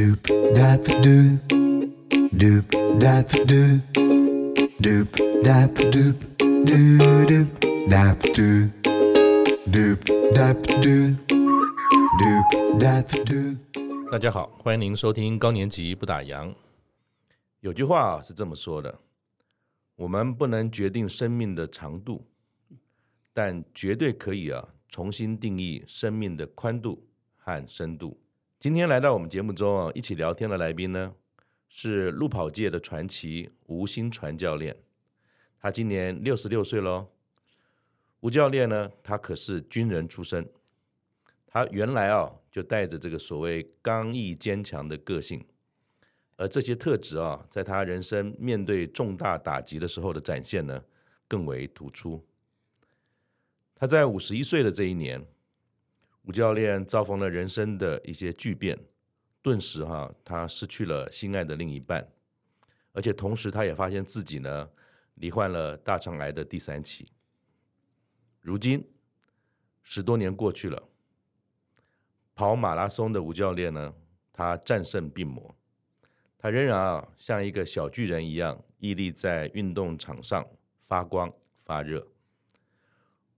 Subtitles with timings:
[0.00, 0.24] Doop
[0.56, 1.36] dap doop,
[2.32, 2.64] doop
[2.98, 3.82] dap doop,
[4.80, 5.08] doop
[5.44, 6.16] dap doop,
[6.64, 7.48] doo doop
[7.86, 8.70] dap doo
[9.68, 10.00] doop
[10.32, 11.16] dap doop,
[12.18, 12.48] doop
[12.80, 13.58] dap doop。
[14.10, 16.54] 大家好，欢迎您收听高年级不打烊。
[17.60, 18.98] 有句话啊是这么说的：
[19.96, 22.26] 我们不能决定生命的长度，
[23.34, 27.06] 但绝对可以啊重新定义生命的宽度
[27.36, 28.18] 和深度。
[28.60, 31.14] 今天来到我们节目中啊，一起聊天的来宾呢，
[31.66, 34.76] 是路跑界的传奇吴新传教练。
[35.58, 37.08] 他今年六十六岁喽。
[38.20, 40.46] 吴教练呢，他可是军人出身。
[41.46, 45.42] 他原来啊，就带着这个所谓刚毅坚强的个性，
[46.36, 50.84] 而这些特质啊，在他人生面对重大打击的时候的展现呢，
[51.26, 52.22] 更为突出。
[53.74, 55.26] 他在五十一岁的这一年。
[56.30, 58.78] 吴教练遭逢了人生的一些巨变，
[59.42, 62.08] 顿时哈，他失去了心爱的另一半，
[62.92, 64.70] 而且同时他也发现自己呢，
[65.14, 67.08] 罹患了大肠癌的第三期。
[68.40, 68.88] 如今
[69.82, 70.80] 十多年过去了，
[72.36, 73.92] 跑马拉松的吴教练呢，
[74.32, 75.52] 他战胜病魔，
[76.38, 80.46] 他仍然啊像一个小巨人一样屹立在运动场上
[80.84, 81.32] 发光
[81.64, 82.06] 发热。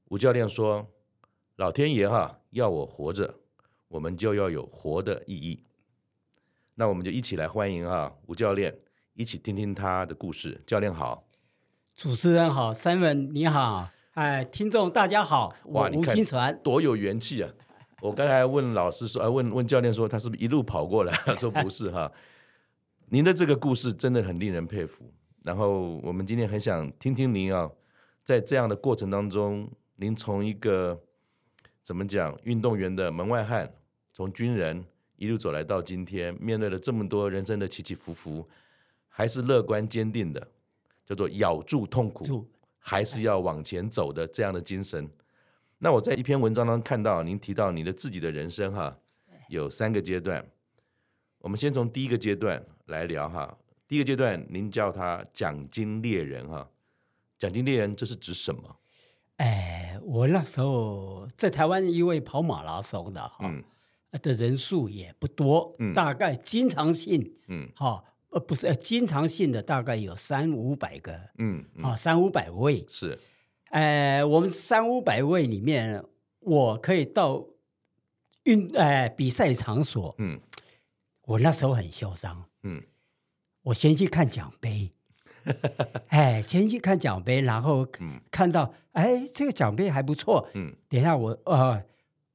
[0.08, 0.86] 吴教练说。
[1.62, 3.36] 老天爷哈，要我活着，
[3.86, 5.62] 我们就要有活的意义。
[6.74, 8.76] 那我们就一起来欢迎哈吴教练，
[9.14, 10.60] 一起听听他的故事。
[10.66, 11.28] 教练好，
[11.94, 17.52] 主持人好，Simon 你好，哎，听众大家好，哇，我吴欣传多有元气啊！
[18.00, 21.12] 我刚才问老师说，呃，问问教练说，他是不是一路跑过来？
[21.24, 22.10] 他说不是哈。
[23.10, 25.04] 您的这个故事真的很令人佩服。
[25.44, 27.70] 然后我们今天很想听听您啊，
[28.24, 31.00] 在这样的过程当中，您从一个
[31.82, 32.38] 怎么讲？
[32.44, 33.72] 运动员的门外汉，
[34.12, 34.84] 从军人
[35.16, 38.48] 一路走来到今天，面对了这么多人生的起起伏伏，
[39.08, 40.48] 还是乐观坚定的，
[41.04, 42.46] 叫做咬住痛苦，
[42.78, 45.10] 还是要往前走的这样的精神。
[45.78, 48.96] 那我在一篇文章当中看到您提到你的自己的人生哈，
[49.48, 50.46] 有三个阶段。
[51.38, 53.58] 我们先从第一个阶段来聊哈。
[53.88, 56.70] 第一个阶段您叫他奖金猎人哈，
[57.36, 58.76] 奖金猎人这是指什么？
[59.38, 63.64] 哎，我那时候在台湾，因为跑马拉松的哈，嗯、
[64.20, 71.84] 的人数也不多，嗯、大概经常性，嗯，哈，呃，不是，经常性的大概有三五百个，嗯，嗯。
[71.84, 72.84] 啊，三五百位。
[72.88, 73.18] 是，
[73.70, 76.04] 哎，我们三五百位里面，
[76.40, 77.44] 我可以到
[78.44, 80.40] 运哎比赛场所，嗯，
[81.22, 82.82] 我那时候很嚣张，嗯，
[83.62, 84.92] 我先去看奖杯。
[86.08, 87.86] 哎，先去看奖杯，然后
[88.30, 90.48] 看到，哎，这个奖杯还不错。
[90.54, 91.82] 嗯，等一下我呃，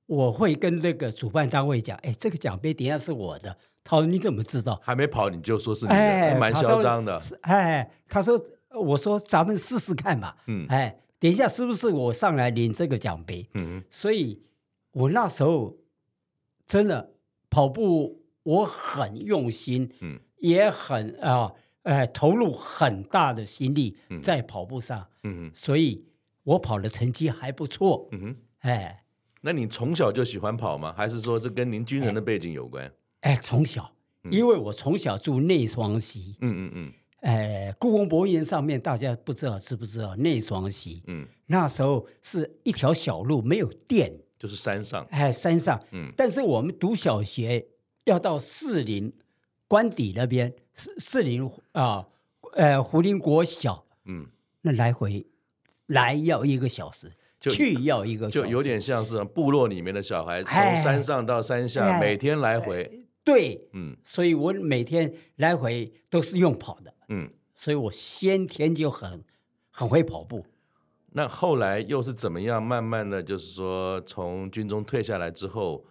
[0.05, 3.57] 我会跟那个主办单位讲，哎，这个奖杯等一下是我的。
[3.83, 4.79] 他说你怎么知道？
[4.83, 7.21] 还没跑你就说是你的，哎，蛮嚣张的。
[7.41, 8.37] 哎，他说，
[8.71, 10.35] 我说咱们试试看吧。
[10.47, 13.47] 嗯，哎，等一下是不是我上来领这个奖杯？
[13.53, 14.41] 嗯，所以
[14.91, 15.77] 我那时候
[16.65, 17.13] 真的
[17.49, 21.47] 跑步，我很用心，嗯，也很啊。
[21.47, 21.55] 呃
[21.87, 26.03] 哎，投入很大的心力在跑步上，嗯嗯，所以
[26.43, 29.05] 我跑的成绩还不错，嗯哼，哎，
[29.39, 30.93] 那你从小就喜欢跑吗？
[30.97, 32.91] 还是说这跟您军人的背景有关？
[33.21, 33.89] 哎，从小，
[34.29, 41.01] 因为我从小住内双溪，嗯嗯嗯，哎，故宫博物院上面大家不知道知不知道内双溪？
[41.07, 47.65] 嗯，那时候是一条小路，没有电，就是山上，哎，山上，嗯，但是我们读小学
[48.03, 49.13] 要到士林
[49.69, 50.53] 官邸那边。
[50.77, 52.07] 士士林啊，
[52.53, 54.27] 呃，胡林国小，嗯，
[54.61, 55.25] 那来回
[55.87, 62.83] 来要一个小时，就去要一个小时，就有点像是部落里面的小孩从山上到山下，哎、每天来回。
[62.83, 69.23] 哎、对，嗯，所以我每天来回都是用跑的，嗯，所以我先天就很
[69.71, 70.45] 很会跑步。
[71.13, 72.61] 那后来又是怎么样？
[72.61, 75.83] 慢慢的就是说，从军中退下来之后，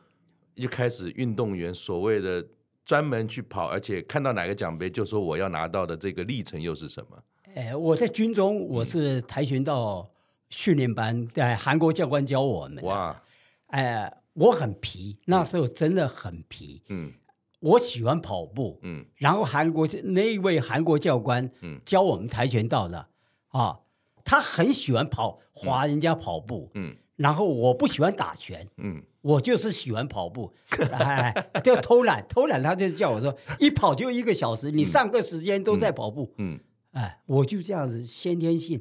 [0.55, 2.47] 又开始运动员所谓的。
[2.87, 7.23] 专门去跑，而且看到哪个奖杯，就说我要拿到的这个历程又是什么？
[7.57, 10.09] 哎，我在军中，我是跆拳道
[10.51, 12.85] 训练班，在韩国教官教我们。
[12.85, 13.21] 哇，
[13.69, 16.83] 哎，我很皮，那时候真的很皮。
[16.89, 17.13] 嗯，
[17.59, 18.79] 我喜欢跑步。
[18.83, 23.09] 嗯，然后韩国那一位韩国教官，嗯，教我们跆拳道的
[23.49, 23.81] 啊，
[24.25, 26.71] 他很喜欢跑，划人家跑步。
[26.75, 28.69] 嗯，然后我不喜欢打拳。
[28.77, 29.03] 嗯。
[29.27, 30.55] 我就是喜欢跑步，
[30.93, 31.35] 哎，
[31.65, 36.55] 就偷懒，偷懒，他就叫我说，一跑就一个小时，你上课时间都在跑步，嗯，
[36.93, 38.81] 嗯哎，我就这样子，先天性，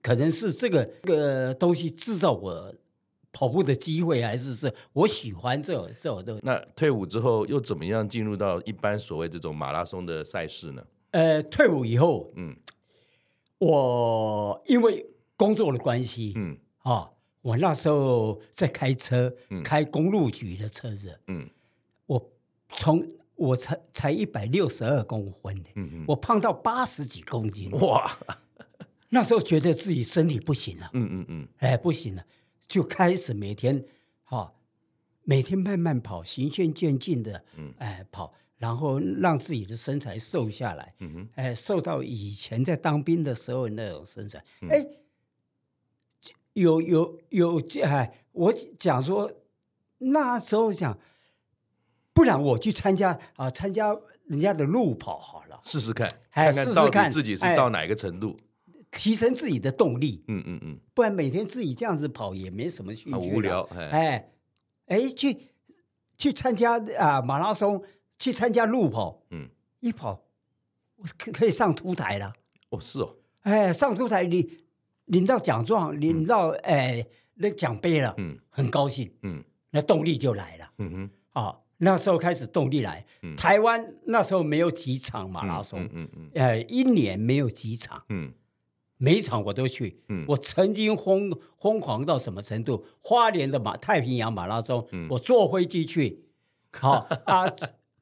[0.00, 2.74] 可能是这个这个东西制造我
[3.30, 6.40] 跑步的机会，还是是我喜欢这种这种的。
[6.42, 10.82] 那退伍之后又怎么样进入到一般所谓这种马拉松的赛事呢？
[11.10, 12.56] 呃，退伍以后，嗯，
[13.58, 15.04] 我因为
[15.36, 17.10] 工作的关系，嗯，啊、哦，
[17.42, 21.48] 我那时候在开车，嗯、开公路局的车子，嗯，
[22.06, 22.32] 我
[22.70, 23.06] 从
[23.36, 28.18] 我才才一百六十二公分的，嗯嗯，我胖到八十几公斤，哇！
[29.10, 32.24] 那时候觉得自己身体不行了，嗯嗯嗯，哎，不行了，
[32.66, 33.82] 就开始每天，
[34.24, 34.52] 哈，
[35.22, 44.84] 每天慢慢跑，循序渐进的，嗯，哎，跑，然后让自己的身材瘦下来，嗯哼，哎，瘦到以前在当兵的时候那种身材，哎，
[46.60, 49.30] 有有有这，哎，我讲说
[49.98, 50.98] 那时候想，
[52.12, 53.96] 不然我去参加啊，参加
[54.26, 58.36] 人家的路跑好了，试试看，看看到底自己是到哪个程度。
[58.90, 63.60] 提升自己的动力，嗯嗯嗯，不然每天自己这样子跑也没什么兴趣，很无聊。
[63.74, 64.30] 哎，
[64.86, 65.36] 哎，去
[66.16, 67.84] 去参加啊马拉松，
[68.18, 69.46] 去参加路跑，嗯，
[69.80, 70.22] 一跑
[70.96, 72.32] 我可可以上凸台了。
[72.70, 74.50] 哦，是哦，哎，上凸台领
[75.08, 83.04] 领到奖状，领到哎那奖杯了，嗯，很高兴，嗯，那动力就来了，嗯哼，啊，那时候开始动力来，
[83.36, 88.32] 台湾那时候没有几场马拉松，嗯嗯，哎，一年没有几场，嗯。
[89.00, 92.84] 每一场我都去，嗯、我曾经疯疯狂到什么程度？
[92.98, 96.24] 花莲的马太平洋马拉松，嗯、我坐飞机去，
[96.72, 97.46] 好 啊，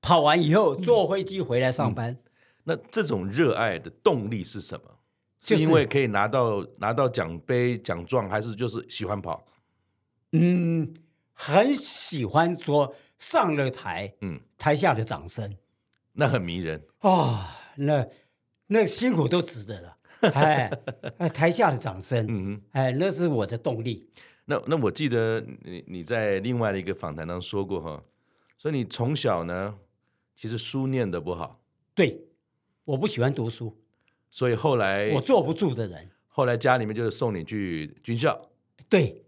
[0.01, 2.13] 跑完以后坐飞机回来上班。
[2.13, 2.19] 嗯、
[2.65, 4.96] 那这种热爱的动力是什么？
[5.47, 9.47] 就是因为可以拿到拿到奖杯奖状，还是就是喜欢跑？
[10.33, 10.93] 嗯，
[11.33, 15.57] 很喜欢说上了台，嗯，台下的掌声，
[16.15, 17.47] 那很迷人哦，
[17.77, 18.05] 那
[18.67, 19.97] 那辛苦都值得了。
[20.35, 20.69] 哎，
[21.29, 24.11] 台下的掌声，嗯，哎，那是我的动力。
[24.47, 28.03] 那那我记得你你在另外的一个访谈当中说过哈，
[28.59, 29.77] 所以你从小呢，
[30.35, 31.61] 其实书念的不好。
[31.95, 32.27] 对，
[32.85, 33.77] 我不喜欢读书，
[34.31, 36.11] 所以后来我坐不住的人。
[36.29, 38.51] 后来家里面就是送你去军校。
[38.89, 39.25] 对，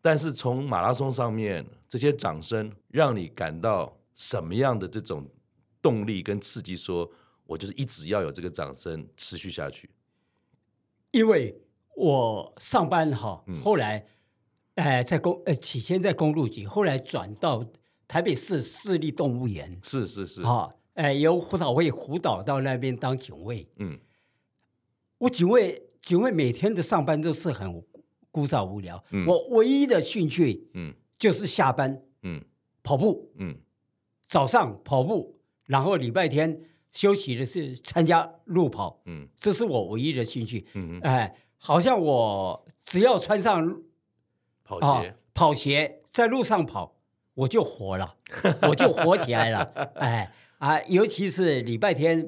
[0.00, 5.28] 但是从马拉松上面这些掌声，让你感到什么样的这种
[5.82, 6.76] 动力跟刺激？
[6.76, 7.10] 说。
[7.46, 9.90] 我就是一直要有这个掌声持续下去，
[11.10, 11.60] 因为
[11.94, 14.06] 我上班哈，后来，
[14.76, 17.62] 哎，在公呃起先在公路局，后来转到
[18.08, 23.98] 台北市市立动物园，是是是，哈，哎，由胡少会胡导到那边当警卫，嗯，
[25.18, 27.82] 我警卫警卫每天的上班都是很
[28.30, 32.42] 枯燥无聊，嗯，我唯一的兴趣，嗯，就是下班，嗯，
[32.82, 33.56] 跑步，嗯，
[34.26, 36.60] 早上跑步，然后礼拜天。
[36.94, 43.82] 休息的是参加路跑，嗯，这是我唯一的兴趣，嗯，哎，好像我只要穿上
[44.62, 46.94] 跑鞋，哦，跑鞋在路上跑，
[47.34, 48.14] 我就活了，
[48.68, 49.58] 我就活起来了，
[49.98, 50.32] 哎
[50.64, 52.26] 啊，尤其是礼拜天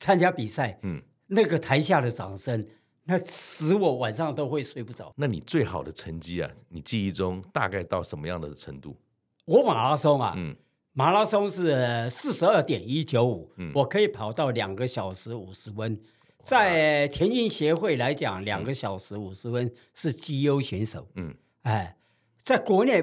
[0.00, 2.66] 参加比赛，嗯，那个台下的掌声，
[3.04, 5.14] 那使我晚上都会睡不着。
[5.16, 8.96] 那你最好的成绩啊，你记忆中大概到什么样的程度？
[9.44, 10.56] 我马拉松啊，嗯。
[10.92, 16.00] 马拉松是四十二点一九五，我可以跑到两个小时五十分。
[16.42, 21.06] 在田径协会来讲，两个小时五十分是绩优选手。
[21.14, 21.32] 嗯，
[21.62, 21.96] 哎，
[22.42, 23.00] 在国内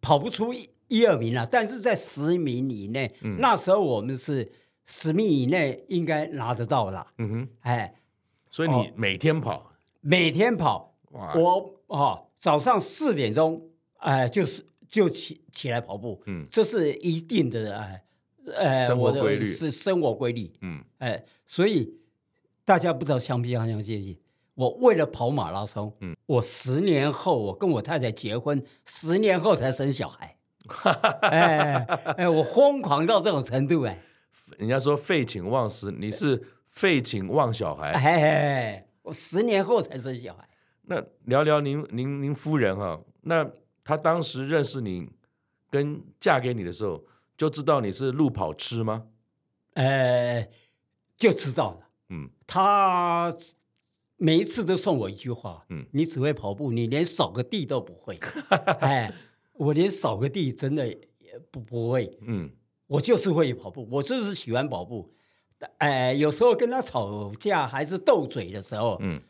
[0.00, 0.52] 跑不出
[0.90, 3.10] 一二名了，但是在十名以内。
[3.22, 4.52] 嗯，那时候我们是
[4.84, 7.06] 十名以内应该拿得到了。
[7.16, 7.94] 嗯哼，哎，
[8.50, 10.94] 所以你每天跑，每天跑。
[11.10, 14.66] 我哦，早上四点钟，哎，就是。
[14.90, 18.02] 就起起来跑步，嗯，这是一定的哎，
[18.56, 19.44] 呃，生活规律。
[19.44, 21.94] 是生活规律，嗯，哎，所以
[22.64, 24.18] 大家不知道相不相信？
[24.56, 30.36] 我为了跑马拉松，嗯，我十年后我跟我太太结婚，十年后才生小孩，
[31.22, 31.74] 哎
[32.16, 33.98] 哎，我疯狂到这种程度哎，
[34.58, 40.48] 人家说废寝忘食，你是废寝忘小孩，哎，我十年后才生小孩。
[40.82, 43.50] 那聊聊您您您夫人哈，那。
[43.82, 45.08] 她当时认识你，
[45.68, 47.02] 跟嫁给你的时候，
[47.36, 49.06] 就知道你是路跑痴吗？
[49.74, 50.46] 呃，
[51.16, 51.88] 就知道了。
[52.10, 53.34] 嗯，她
[54.16, 58.16] 每一次都送我一句话：嗯，你只会跑步，你连扫个地都不会。
[58.80, 59.12] 哎，
[59.60, 60.98] 我连扫个地真的也
[61.50, 62.18] 不不会。
[62.22, 62.50] 嗯，
[62.86, 65.12] 我就是会跑步，我就是喜欢跑步。
[65.76, 69.20] 哎，有时候跟他吵架还是斗嘴的时候，嗯，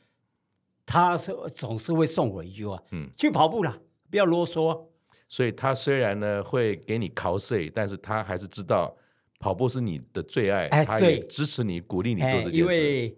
[0.87, 3.81] 他说总是会送我一句话：嗯，去跑步了。
[4.09, 4.87] 不要啰嗦，
[5.29, 8.97] 所以他虽然呢会给你 cos，，但是他还是知道
[9.41, 12.57] 跑步是你的最爱，哎、他也支持你，鼓励你做这件事。
[12.57, 13.17] 因为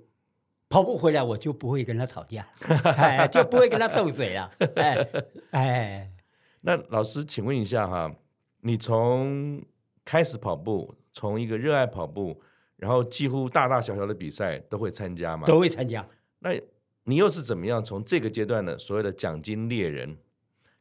[0.68, 2.48] 跑步回来，我就不会跟他吵架，
[2.96, 4.50] 哎，就不会跟他斗嘴了。
[4.76, 5.08] 哎
[5.52, 6.10] 哎，
[6.62, 8.12] 那老师，请问一下哈，
[8.60, 9.62] 你从
[10.04, 12.40] 开始跑步，从一个热爱跑步，
[12.76, 15.46] 然后几乎大大小小的比赛都会参加吗？
[15.46, 16.08] 都会参加。
[16.38, 16.50] 那
[17.04, 20.16] 你又是怎么样从这个阶段的所谓的奖金猎人，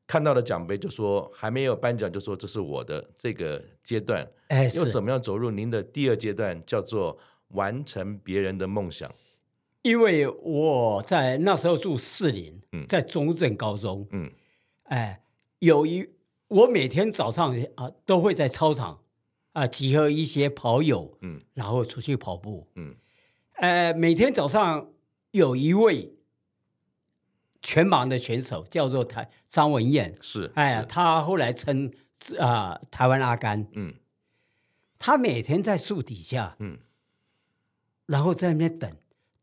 [0.06, 7.18] 看到了奖杯就说还没有颁奖就说这是我的这个阶段，哎，又怎么样走入您的第二阶段，叫做
[7.50, 9.12] 完成别人的梦想？
[9.82, 14.32] 因为我在那时候住士林，在中正高中，嗯，
[14.84, 15.21] 哎，
[15.62, 16.10] 有一
[16.48, 19.04] 我每天早上啊都会在操场
[19.54, 22.96] 啊集合一些跑友，嗯，然后出去跑步，嗯，
[23.58, 24.92] 呃，每天早上
[25.32, 26.16] 有一位
[27.62, 31.94] 全盲的选手叫做台张文燕，是，哎，他后来称
[32.40, 33.94] 啊台湾阿甘，嗯，
[34.98, 36.80] 他每天在树底下，嗯，
[38.08, 38.92] 然后在那边等。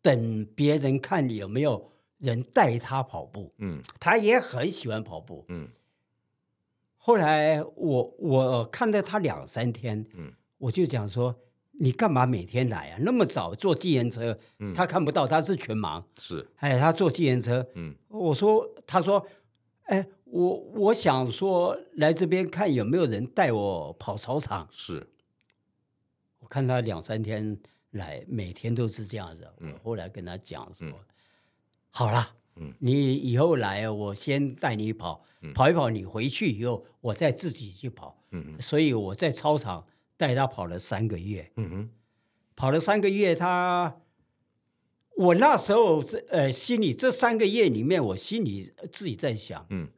[0.00, 5.68] 等别人看有没有人带他跑步，嗯，他也很喜欢跑步，嗯。
[7.08, 11.34] 后来我我看到他两三天，嗯，我就讲说，
[11.80, 12.98] 你干嘛每天来啊？
[13.00, 19.26] 那么早坐计程车，嗯，他看不到，他是全盲，是，哎，他坐计程车，嗯，我说，他说，
[19.84, 25.08] 哎，我我想说来这边看有没有人带我跑操场，是，
[26.40, 27.58] 我看他两三天。
[27.92, 29.50] 来，每天都是这样子。
[29.60, 30.94] 我后来跟他讲说：“嗯、
[31.88, 35.90] 好了，嗯、你以后来，我先带你跑，嗯、跑一跑。
[35.90, 38.16] 你回去以后，我再自己去跑。
[38.30, 39.86] 嗯、所以我在操场
[40.16, 41.50] 带他跑了三个月。
[41.56, 41.90] 嗯、哼
[42.54, 44.00] 跑了三个月，他
[45.16, 49.88] 我那时候是呃，心里这三个月里面，我心里自己在想：嗯、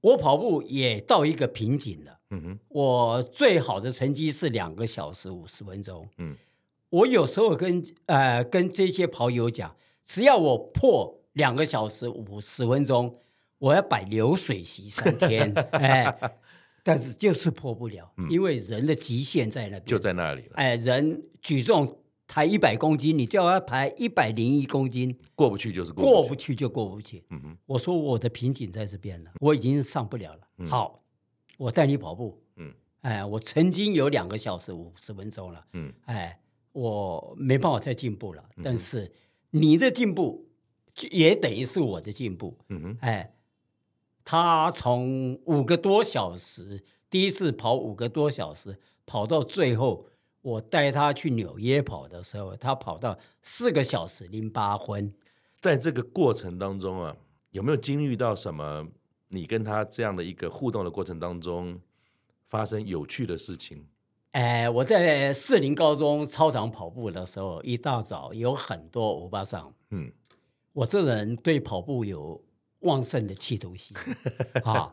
[0.00, 2.20] 我跑步也到一个瓶颈了。
[2.30, 6.08] 嗯、哼我最好的成绩是两个小时五十分钟。
[6.18, 6.36] 嗯”
[6.94, 9.74] 我有时候跟呃跟这些跑友讲，
[10.04, 13.14] 只要我破两个小时五十分钟，
[13.58, 16.14] 我要摆流水席三天， 哎，
[16.82, 20.52] 但是就是破不了，嗯、因为人的极限在那边，就在那里了。
[20.54, 27.24] 哎，人举重抬一百公斤，你叫他抬一百零一公斤，过不去就是过不去，过不去就过不去。
[27.30, 30.40] 嗯哼，我说我的瓶颈在这边了，我已经上不了了。
[30.58, 31.02] 嗯、好，
[31.56, 32.42] 我带你跑步。
[32.56, 35.64] 嗯，哎，我曾经有两个小时五十分钟了。
[35.72, 36.38] 嗯，哎。
[36.74, 39.08] 我没办法再进步了，但是
[39.54, 40.48] 你的进步
[41.10, 42.58] 也等于是我的进步。
[42.68, 43.36] 嗯哼，哎，
[44.24, 50.06] 他从五个多小时第一次跑五个多小时，跑到最后
[50.42, 55.14] 我带他去纽约跑的时候，他跑到四个小时零八分。
[55.60, 57.16] 在这个过程当中啊，
[57.52, 58.88] 有没有经历到什么？
[59.28, 61.80] 你跟他这样的一个互动的过程当中，
[62.46, 63.86] 发生有趣的事情？
[64.34, 69.72] 哎，我在士林高中操场跑步的时候，一大早有很多欧巴桑。
[69.90, 70.10] 嗯，
[70.72, 72.42] 我这人对跑步有
[72.80, 73.96] 旺盛的企图心
[74.64, 74.92] 啊。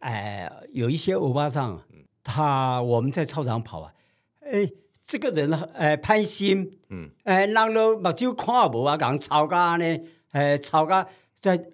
[0.00, 1.82] 哎，有一些欧巴桑，
[2.22, 3.94] 他我们在操场跑啊，
[4.42, 4.70] 哎，
[5.02, 10.00] 这个人哎潘鑫，嗯，哎，让了目睭看无啊，讲吵架呢，
[10.32, 11.08] 哎，吵架
[11.40, 11.70] 在，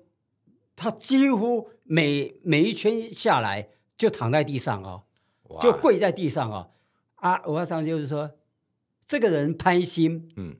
[0.76, 5.02] 他几乎每每一圈下来就躺在地上哦，
[5.60, 6.70] 就跪在地上哦。
[7.20, 8.30] 啊，我要上就是说，
[9.06, 10.56] 这个人攀心，嗯，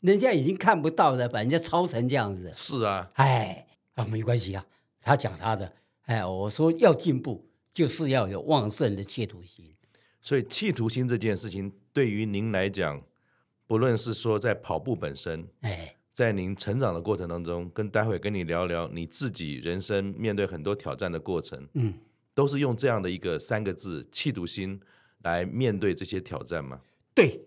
[0.00, 2.52] 人家已经看不到了，把人家抄成这样子。
[2.54, 4.64] 是啊，哎，啊，没关系啊，
[5.00, 5.72] 他讲他的，
[6.06, 9.74] 哎，我说要进步，就是要有旺盛的企图心。
[10.20, 13.02] 所以，企图心这件事情，对于您来讲，
[13.66, 21.92] 不论是说在跑步本身，哎，在您成长的过程当中，跟待会跟你聊聊你自己人生面对很多挑战的过程，嗯，
[22.32, 24.80] 都是用这样的一个三个字，企图心。
[25.24, 26.80] 来面对这些挑战吗？
[27.14, 27.44] 对，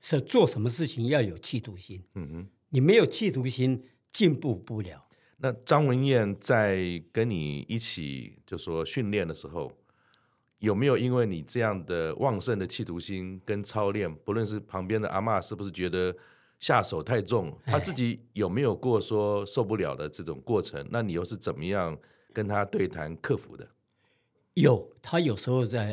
[0.00, 2.04] 是做什么事情要有企图心。
[2.14, 3.82] 嗯哼，你没有企图心，
[4.12, 5.08] 进步不了。
[5.38, 9.70] 那张文燕在跟你一起就说训练的时候，
[10.60, 16.16] 有没有因为你这样的旺盛的企图心跟操练，不论是旁边的阿嬷是不是觉得
[16.58, 20.86] 下手太重，他自己有没有过说受不了的这种过程？
[20.90, 21.96] 那你又是怎么样
[22.32, 23.68] 跟他对谈克服的？
[24.56, 25.84] 有，他有时候在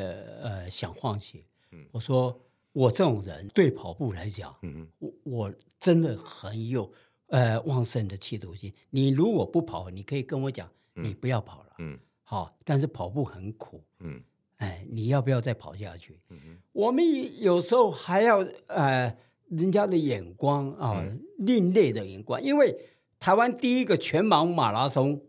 [0.42, 1.44] 呃想放弃。
[1.72, 2.40] 嗯、我说
[2.72, 6.90] 我这种人对跑步来讲，嗯、哼我我真的很有
[7.28, 8.74] 呃旺盛的企图心。
[8.90, 11.74] 你如果不跑，你可以跟我讲，嗯、你不要跑了。
[11.80, 13.84] 嗯，好，但是跑步很苦。
[14.00, 14.22] 嗯，
[14.58, 16.18] 哎，你要不要再跑下去？
[16.30, 17.04] 嗯、哼我们
[17.42, 19.14] 有时候还要呃
[19.50, 21.06] 人家的眼光啊，
[21.40, 22.80] 另类的眼光，因为
[23.20, 25.22] 台湾第一个全盲马拉松。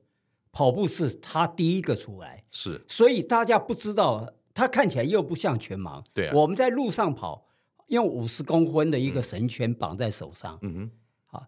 [0.54, 6.04] 跑步是他第一个出来，是，所以大家不知道他看起来又不像全盲。
[6.14, 7.44] 对啊，我们在路上跑，
[7.88, 10.56] 用五十公分的一个绳圈绑在手上。
[10.62, 10.90] 嗯哼，
[11.26, 11.46] 好，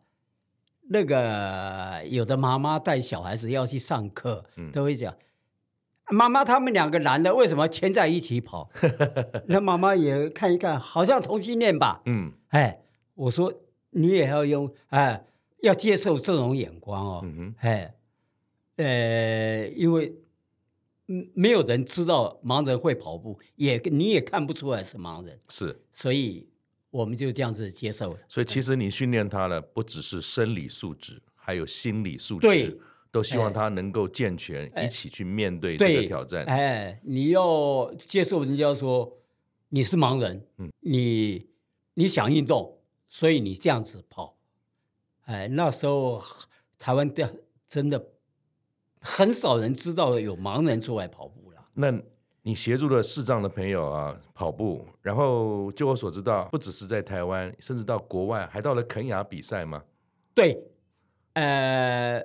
[0.90, 5.14] 那个有的妈妈带小孩子要去上课，嗯、都会讲，
[6.10, 8.68] 妈妈他们两个男的为什么牵在一起跑？
[9.46, 12.02] 那妈妈也看一看，好像同性恋吧？
[12.06, 12.80] 嗯，哎，
[13.14, 13.54] 我说
[13.90, 15.24] 你也要用哎，
[15.62, 17.20] 要接受这种眼光哦。
[17.24, 17.94] 嗯哼，哎，
[18.76, 20.14] 呃，因为
[21.34, 26.48] 没有人知道盲人会跑步，也你也看不出来是盲人，是，所以
[26.90, 28.20] 我们就这样子接受了。
[28.28, 32.46] 所以其实你训练他的不只是生理素质，还有心理素质。
[32.46, 32.80] 对。
[33.12, 36.44] 都希望他能够健全，哎、一起去面对这个挑战。
[36.44, 39.10] 哎，你要接受人家说
[39.70, 41.48] 你是盲人，嗯，你
[41.94, 42.78] 你想运动，
[43.08, 44.36] 所以你这样子跑。
[45.22, 46.22] 哎，那时候
[46.78, 48.06] 台湾的真的
[49.06, 51.64] 很少人知道有盲人出来跑步了。
[51.74, 51.92] 那
[52.42, 59.84] 你协助了视障的朋友啊跑步，然后就我所知道，不只是在台湾，甚至到国外，还到了肯亚比赛吗？
[60.34, 60.64] 对，
[61.34, 62.22] 呃。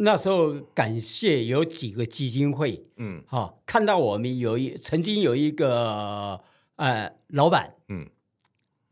[0.00, 6.40] 那时候感谢有几个基金会，嗯，好、哦、看到我们有一曾经有一个
[6.76, 8.08] 呃老板，嗯，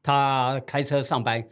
[0.02, 1.46] 他开车上班，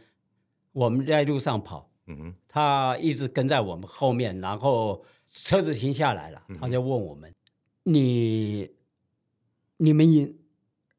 [0.73, 7.35] 我们在路上跑，嗯哼，他一直跟在我们后面，然后车子停下来了，他就问我们，嗯、
[7.93, 8.69] 你
[9.77, 10.35] 你们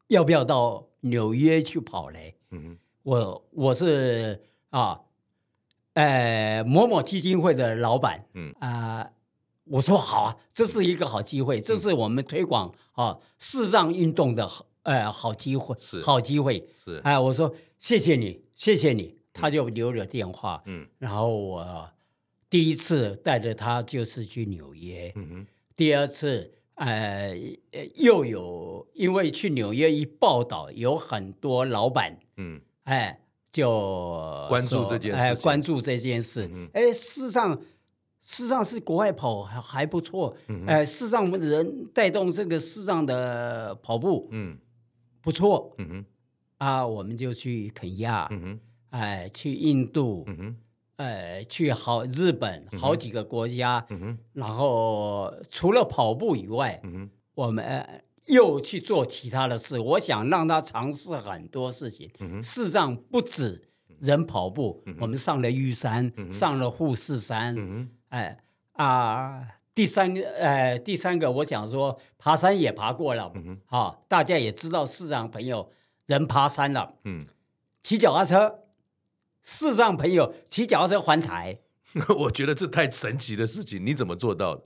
[0.09, 2.37] 要不要到纽约去跑嘞？
[2.50, 5.02] 嗯哼，我我是啊。
[5.95, 8.52] 呃，某某基金会的老板，嗯。
[8.61, 9.12] 啊、呃，
[9.64, 14.47] 我说好啊，这是一个好机会，嗯、这是我们推广啊视障运动的
[14.83, 17.00] 呃好机会，是好机会，是。
[17.02, 21.90] 哎、呃，我说谢谢你，谢谢你，他就留了电话，嗯，然后我
[22.56, 25.46] 第一次带着他就是去纽约，嗯哼，
[25.76, 27.36] 第二次呃
[27.96, 33.20] 又有因为去纽约一报道，有很多老板，嗯，哎。
[33.52, 36.42] 就关注这件事，哎，关注这件事，
[36.75, 37.54] 哎、嗯，事实上，
[38.20, 40.36] 事实上是国外跑还还不错，
[40.66, 44.58] 哎，事实上人带动这个世上的跑步，嗯，
[45.22, 46.04] 不错，嗯哼，
[46.58, 48.60] 啊，我们就去肯亚，嗯哼，
[48.90, 50.57] 哎，去印度，嗯哼，
[50.96, 53.87] 哎，去好日本好几个国家，
[54.32, 58.02] 然后除了跑步以外，嗯，我们。
[58.26, 62.11] 又去做其他的事，我想让他尝试很多事情。
[62.42, 63.68] 事实上不止
[64.00, 68.37] 人跑步，嗯、我们上了玉山，嗯、上了富士山，嗯、哎
[68.72, 75.70] 啊，第三个，哎，第三个，我想说爬山也爬过了，嗯、啊，大家也知道视障朋友
[76.06, 77.22] 人爬山了，嗯，
[77.80, 78.59] 骑脚踏车，
[79.46, 81.61] 视障朋友骑脚踏车环台，
[82.18, 84.64] 我觉得这太神奇的事情，你怎么做到的？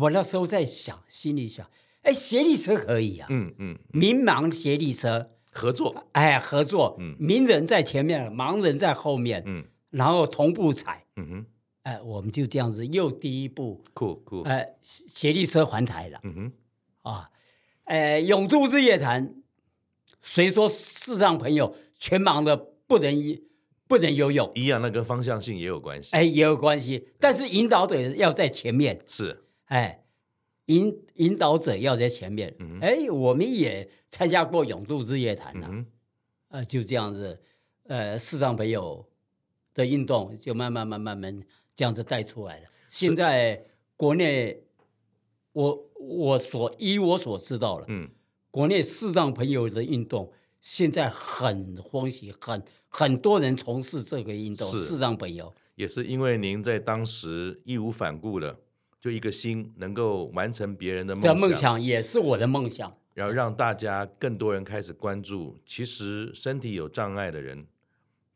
[0.00, 1.70] 我那时候在想，心里想。
[2.00, 5.30] 哎，协力车可以啊，嗯嗯，明盲协力车。
[5.54, 11.46] 合作，哎，合作，嗯，明人在前面，盲人在后面，嗯，然后同步踩，嗯哼，
[11.82, 16.52] 哎，我们就这样子又第一步，酷酷，哎，协力车环台了，嗯哼，
[17.02, 17.30] 啊，
[17.84, 19.34] 哎，永驻日月潭，
[20.22, 23.14] 谁说世上朋友全盲的不能
[23.92, 24.50] 不能游泳？
[24.54, 29.98] 一样，那跟方向性也有关系，哎，也有关系，但是引导者要在前面，是，哎。
[30.66, 35.84] 引引导者要在前面，哎、嗯哎，我们也参加过泳渡日月潭呐，
[36.48, 37.42] 呃，就这样子，
[37.88, 39.04] 呃，视障朋友
[39.74, 41.42] 的运动就慢慢慢慢慢
[41.74, 42.66] 这样子带出来了。
[42.88, 43.06] 是。
[43.06, 43.64] 现在
[43.96, 44.62] 国内，
[45.52, 48.08] 我我所依我所知道了，嗯，
[48.52, 58.58] 国内视障朋友的运动现在很欢喜，很很多人从事这个运动，是视障朋友也是因为您在当时义无反顾的。
[59.00, 62.96] 就一个心能够完成别人的梦想，梦想也是我的梦想。
[63.14, 67.66] 然后让大家更多人开始关注，其实身体有障碍的人，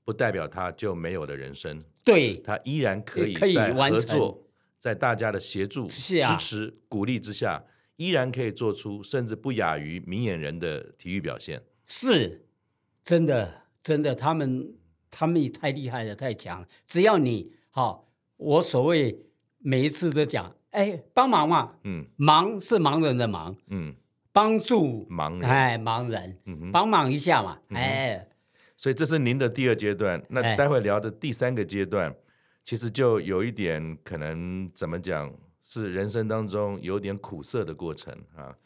[0.05, 1.85] 不代表他就没有了人生。
[2.03, 4.43] 对，他依然可以在合作，
[4.81, 7.63] 在大家的协助、支持、鼓励之下，
[7.95, 11.63] 依然可以做出甚至不亚于明眼人的体育表现。
[11.87, 12.47] 是，
[13.03, 14.75] 真的，真的，他们
[15.11, 16.69] 他们也太厉害了，太强了。
[16.87, 19.23] 只要你好，我所谓。
[19.59, 23.97] 每一次都讲，哎，帮忙嘛，嗯，忙是盲人的忙，嗯，
[24.31, 26.39] 帮助盲人，哎，盲人，
[26.71, 28.29] 帮忙一下嘛，嗯、哎，
[28.77, 32.17] 所以这是您的第二阶段，那待会聊的第三个阶段，哎、
[32.63, 38.57] 其实就有一点可能怎么讲，是人生当中有点苦涩的过程啊。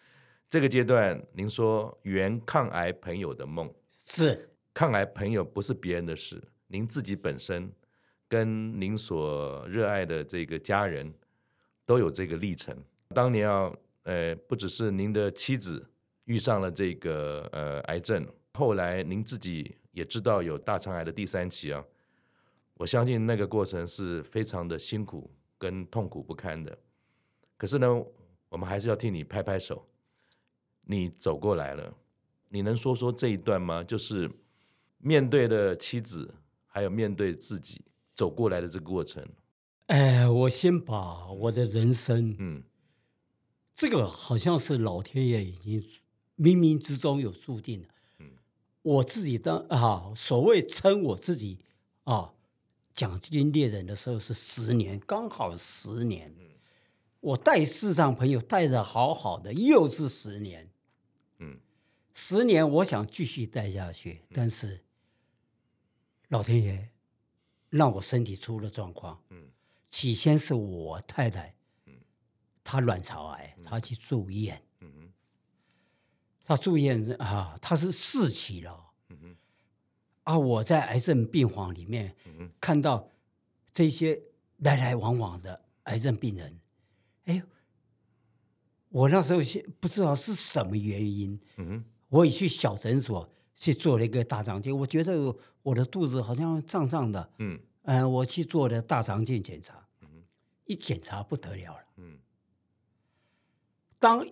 [0.50, 7.72] 这个阶段，您说圆抗癌朋友的梦，是抗癌朋友不是别人的事，您自己本身。
[8.26, 11.12] 跟您所热爱的这个家人
[11.84, 12.76] 都有这个历程。
[13.08, 13.72] 当年啊，
[14.04, 15.84] 呃，不只是您的妻子
[16.26, 21.84] 遇上了这个呃癌症，后来您自己也知道有大肠癌的第三期啊。
[22.74, 26.76] 我相信那个过程是非常的辛苦跟痛苦不堪的。
[27.56, 28.04] 可是呢，
[28.48, 29.84] 我们还是要替你拍拍手。
[30.86, 31.94] 你走过来了，
[32.48, 33.82] 你能说说这一段吗？
[33.84, 34.30] 就是
[34.98, 36.34] 面对的妻子，
[36.66, 37.82] 还有面对自己
[38.14, 39.26] 走过来的这个过程。
[39.86, 42.62] 哎，我先把我的人生，嗯，
[43.74, 45.80] 这个好像是老天爷已经
[46.36, 47.88] 冥冥之中有注定了。
[48.18, 48.30] 嗯，
[48.82, 51.58] 我自己当啊，所谓称我自己
[52.04, 52.32] 啊，
[52.94, 56.34] 奖金猎人的时候是十年，刚好十年。
[56.38, 56.46] 嗯，
[57.20, 60.69] 我带市场朋友带的好好的，又是十年。
[62.10, 64.84] 嗯，十年，我想继续待下去，但是
[66.28, 66.90] 老天爷
[67.68, 69.22] 让我身体出了状况。
[69.30, 69.50] 嗯，
[69.86, 71.54] 起先是我太太，
[71.86, 71.94] 嗯，
[72.62, 74.62] 她卵巢癌，她去住院。
[74.80, 75.12] 嗯哼，
[76.44, 78.92] 她住院啊，她是四期了。
[79.08, 79.36] 嗯哼，
[80.24, 82.16] 啊，我在癌症病房里面，
[82.60, 83.08] 看到
[83.72, 84.20] 这些
[84.58, 86.60] 来来往往的癌症病人，
[87.24, 87.42] 哎。
[88.92, 89.38] 我那时候
[89.78, 100.22] 不知道是什么原因，嗯哼，我也去小诊所去做了一个大肠镜，我觉得我的肚子好像胀胀的，嗯，呃，我去做了大肠镜检查，嗯，
[100.66, 102.18] 一检查不得了了，嗯，
[103.98, 104.24] 当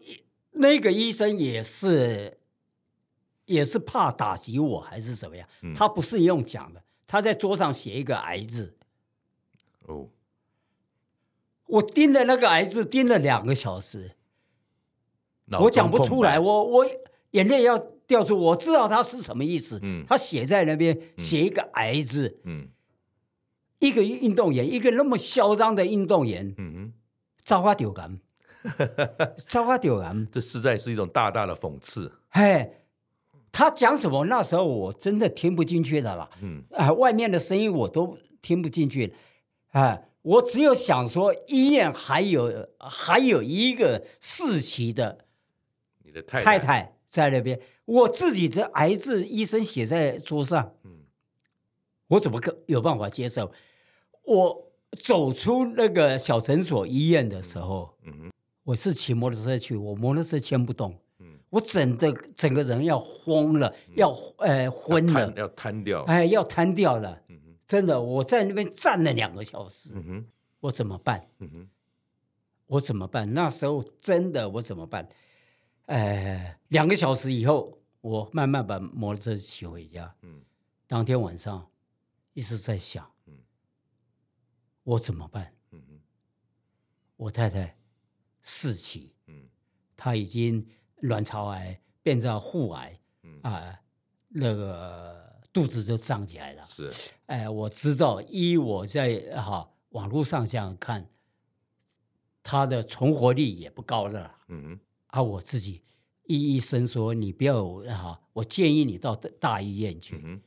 [0.53, 2.38] 那个医生也是
[3.47, 8.77] 也是怕打击我还是怎么样，嗯，他不是用讲的，他在桌上写一个癌字，
[9.87, 10.09] 哦，
[11.67, 14.12] 我盯着那个癌字盯了两个小时。
[15.61, 16.87] 我讲不出来，我我
[17.33, 18.38] 眼泪要掉出。
[18.38, 19.79] 我知道他是什么意思。
[19.83, 22.41] 嗯，他写在那边，写一个“癌”字。
[22.45, 22.69] 嗯，
[23.81, 26.55] 一个运动员，一个那么嚣张的运动员。
[26.57, 26.93] 嗯哼，
[27.45, 28.21] 糟花丢人，
[29.47, 32.12] 糟花丢人，这实在是一种大大的讽刺。
[32.31, 32.83] 嘿，
[33.53, 34.25] 他讲什么？
[34.27, 36.29] 那时候我真的听不进去的了。
[36.43, 39.12] 嗯，啊，外面的声音我都听不进去。
[39.73, 45.27] 啊，我只有想说，医院还有还有一个四期的。
[46.27, 51.05] 太太，太太在那边，我自己的癌症医生写在桌上，嗯，
[52.09, 53.51] 我怎么个有办法接受？
[54.25, 54.71] 我
[55.03, 58.12] 走出那个小诊所医院的时候，嗯。
[58.12, 70.27] 哼，我是骑摩托车去，我摩托车牵不动，嗯，我整个整个人要疯了，嗯、要呃昏了，要瘫掉，哎，要瘫掉了，嗯哼，真的，我在那边站了两个小时，嗯哼，
[70.61, 71.27] 我怎么办？
[71.38, 71.68] 嗯哼，
[72.66, 73.33] 我怎么办？
[73.33, 75.09] 那时候真的我怎么办？
[75.88, 80.14] 哎，两个小时以后，我慢慢把摩托车骑回家。
[80.20, 80.42] 嗯，
[80.87, 81.70] 当天晚上
[82.35, 83.35] 一直在想，嗯，
[84.83, 85.51] 我怎么办？
[85.70, 86.01] 嗯嗯，
[87.16, 87.79] 我太太
[88.42, 89.48] 四期，嗯，
[89.96, 93.81] 她已经卵巢癌变成腹癌，嗯啊，
[94.29, 96.62] 那个肚子就胀起来了。
[96.64, 96.92] 是，
[97.27, 101.09] 哎，我知道，依我在哈网络上这样看，
[102.42, 104.37] 她的存活率也不高了。
[104.48, 104.81] 嗯嗯。
[105.09, 105.83] 啊，我自己，
[106.25, 110.21] 医医生说你不要啊，我建议你到大医院去。
[110.23, 110.40] 嗯、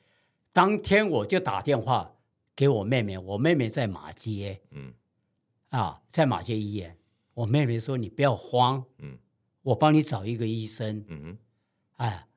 [0.54, 2.16] 当天我就打电话
[2.56, 4.94] 给我妹妹，我妹妹在马街，嗯，
[5.70, 6.98] 啊，在马街医院。
[7.34, 9.18] 我妹妹说你不要慌，嗯，
[9.64, 11.38] 我帮你找一个医生，嗯
[11.98, 12.28] 哎，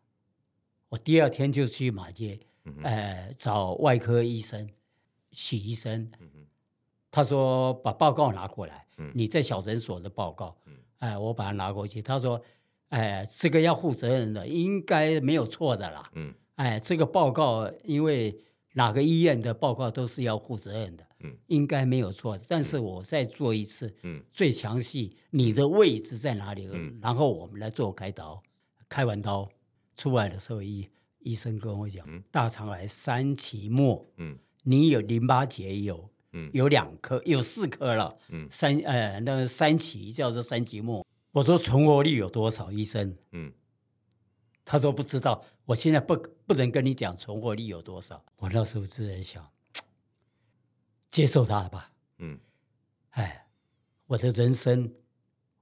[0.89, 4.71] 我第二天就去马街，嗯、呃，找外科医生
[5.31, 6.47] 许医生，嗯，
[7.11, 10.57] 他说把报告拿过来，嗯、你在小诊所的报告。
[10.67, 12.01] 嗯哎，我把它拿过去。
[12.01, 12.41] 他说
[12.91, 18.37] ：“哎，这个要负责任的，应该没有错的啦。”嗯，哎，这个报告，因为
[18.75, 22.39] 哪个医院的报告都是要负责任的，嗯，应该没有错。
[22.49, 26.69] 但是我再做一次，嗯，最详细，你的位置在哪里？
[26.73, 28.43] 嗯，然后我们来做开刀。
[28.89, 29.49] 开完刀
[29.97, 30.89] 出来的时候，医
[31.21, 36.09] 医生跟我讲，嗯，大肠癌三期末，嗯，你有淋巴结有。
[36.53, 38.17] 有两颗，有四颗了。
[38.29, 41.07] 嗯，三呃，那个三期叫做三期末。
[41.33, 43.17] 我说存活率有多少，医生？
[43.33, 43.53] 嗯，
[44.65, 45.45] 他说不知道。
[45.67, 46.17] 我现在不
[46.47, 48.25] 不能跟你讲存活率有多少。
[48.37, 49.49] 我那时候是在想，
[51.11, 51.93] 接受他吧。
[52.19, 52.39] 嗯，
[53.11, 53.47] 哎，
[54.07, 54.93] 我的人生，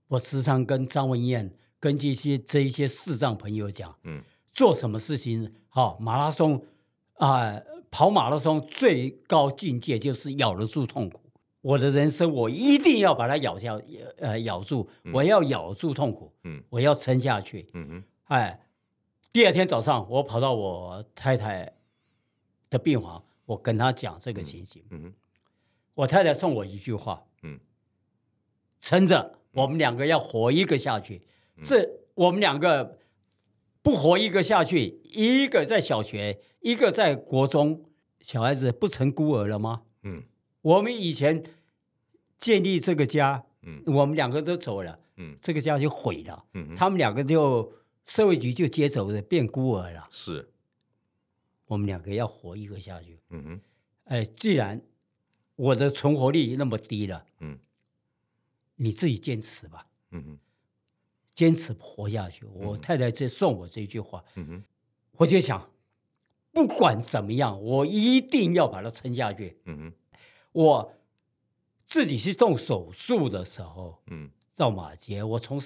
[0.08, 6.64] 我时常跟张文燕、跟这些这一些视障朋友讲，嗯，做什么事情，好、哦、马拉松
[7.14, 7.40] 啊。
[7.40, 11.20] 呃跑马拉松最高境界就是咬得住痛苦。
[11.60, 13.78] 我的人生，我一定要把它咬下，
[14.16, 14.88] 呃，咬住。
[15.12, 17.68] 我要咬住痛苦，嗯，我要撑下去。
[17.74, 18.60] 嗯哼，哎，
[19.30, 21.70] 第二天早上，我跑到我太太
[22.70, 24.82] 的病房，我跟她讲这个情形。
[24.90, 25.14] 嗯哼，
[25.94, 27.60] 我太太送我一句话，嗯，
[28.80, 31.22] 撑着，我们两个要活一个下去。
[31.62, 32.98] 这我们两个。
[33.82, 37.84] 不活一个下去，一个在小学，一个在国中，
[38.20, 39.82] 小孩子不成孤儿了吗？
[40.04, 40.22] 嗯，
[40.60, 41.42] 我们以前
[42.38, 47.72] 建立这个家，嗯，我们两个都走了，嗯，这个家就毁了，嗯，他们两个就
[48.06, 50.50] 社会局就接走了，变孤儿了，是，
[51.66, 53.60] 我们两个要活一个下去，嗯哼，
[54.04, 54.80] 哎，既然
[55.56, 57.58] 我的存活率那么低了，嗯，
[58.76, 60.38] 你自己坚持吧，嗯哼，
[61.34, 62.44] 坚持活下去。
[62.46, 64.64] 我太太这送我这句话，嗯哼，
[65.12, 65.70] 我就想，
[66.52, 69.92] 不管怎么样，我一定要把它撑下去，嗯哼，
[70.52, 70.94] 我。
[71.84, 75.60] 自己去动手术的时候，嗯，到马街，我从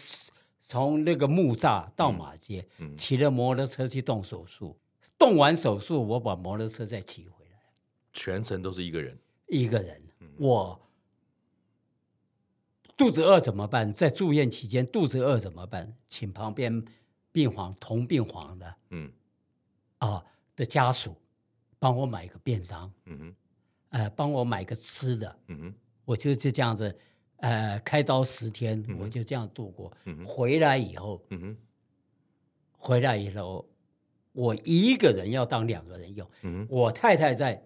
[0.60, 4.76] 从那个木栅到马街，嗯，骑了摩托车去动手术，
[5.16, 7.60] 动完手术，我把摩托车再骑回来，
[8.12, 10.02] 全程都是一个人，一个人，
[10.36, 10.80] 我
[12.96, 13.92] 肚子饿怎么办？
[13.92, 15.94] 在住院期间肚子饿怎么办？
[16.06, 16.84] 请旁边
[17.30, 19.12] 病房同病房的，嗯，
[19.98, 21.14] 啊的家属
[21.78, 23.34] 帮我买个便当，嗯哼，
[23.90, 25.74] 呃，帮我买个吃的，嗯哼。
[26.06, 26.96] 我就就这样子，
[27.38, 29.92] 呃，开刀十天，嗯、我就这样度过。
[30.04, 31.56] 嗯、回来以后，嗯，
[32.78, 33.68] 回来以后，
[34.30, 36.30] 我一个人要当两个人用。
[36.42, 37.60] 嗯、我太太在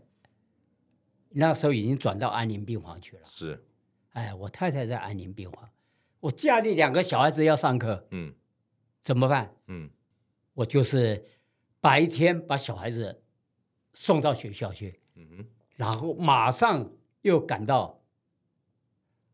[1.29, 3.23] 那时候已经转到安宁病房去了。
[3.27, 3.63] 是，
[4.11, 5.71] 哎，我太太在安宁病房，
[6.21, 8.35] 我家里两个小孩子要上课，嗯，
[9.01, 9.55] 怎么办？
[9.67, 9.91] 嗯，
[10.55, 11.27] 我就是
[11.81, 13.23] 白天把小孩子
[13.95, 15.47] 送到学校去，嗯，
[15.77, 16.91] 然后马上
[17.23, 18.01] 又赶到。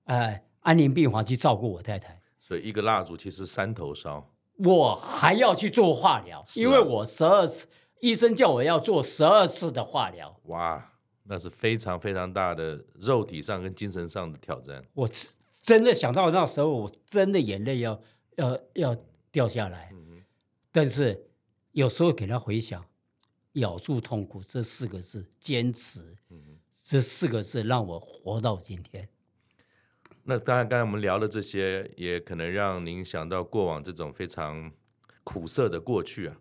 [0.05, 4.33] 呃，安宁病房去照顾我太太，所以一个蜡烛其实三头烧。
[4.59, 7.67] 我还要去做化疗，啊、因为我十二次，
[8.01, 10.41] 医生叫我要做十二次的化疗。
[10.45, 10.93] 哇，
[11.29, 14.85] 那是非常非常大的肉体上跟精神上的挑战。
[14.95, 15.09] 我
[15.61, 18.01] 真的想到那时候，我真的眼泪要
[18.37, 18.97] 要要
[19.31, 19.93] 掉下来。
[20.71, 21.29] 但是
[21.73, 22.85] 有时候给他回想，
[23.53, 29.09] 咬住痛苦这四个字，坚持，嗯，这四个字让我活到今天。
[30.25, 34.71] 那当然，刚才我们聊的这些，也可能让您想到过往这种非常
[35.25, 36.37] 苦涩的过去啊。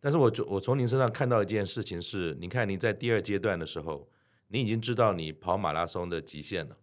[0.00, 4.08] 但是我我从您身上看到一件事情是，你看您在第二阶段的时候，
[4.48, 6.76] 你已经知道你跑马拉松的极限了，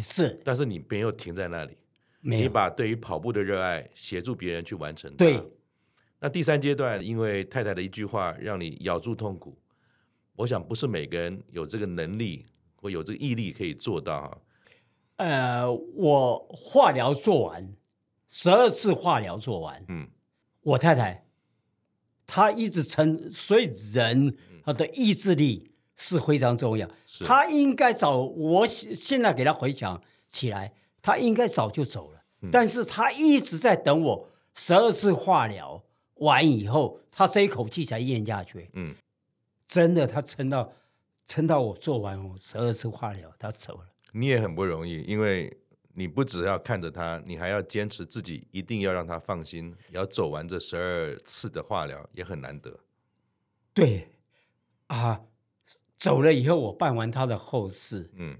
[0.00, 1.76] 是，但是你没有停在那里，
[2.20, 5.14] 你把对于跑步的热爱协助别人去完成。
[5.16, 5.42] 对。
[6.20, 9.56] 那第三阶段，因为太太的一句话，让你咬住痛苦。
[10.34, 14.38] 我想不是每个人有这个能力或有这个毅力可以做到哈。
[15.18, 17.72] 呃，我化疗做完，
[18.26, 20.08] 十二次化疗做完，嗯，
[20.62, 21.24] 我太太
[22.26, 26.88] 她一直撑，所以人他的意志力是非常重要。
[27.26, 35.82] 他应该早，我现在给他回想起来，他应该早就走了，嗯，但是他一直在等我十二次化疗
[36.14, 38.70] 完以后，他这一口气才咽下去。
[38.72, 38.94] 嗯，
[39.66, 40.72] 真的，他撑到
[41.26, 43.86] 撑到我做完我十二次化疗，他走了。
[44.12, 45.54] 你也很不容易，因为
[45.94, 52.78] 你不只要看着他，你还要坚持自己一定要让他放心，要走完这十二次的化疗，也很难得。
[53.74, 54.08] 对，
[54.86, 55.20] 啊，
[55.98, 58.38] 走了以后我办完他的后事，嗯，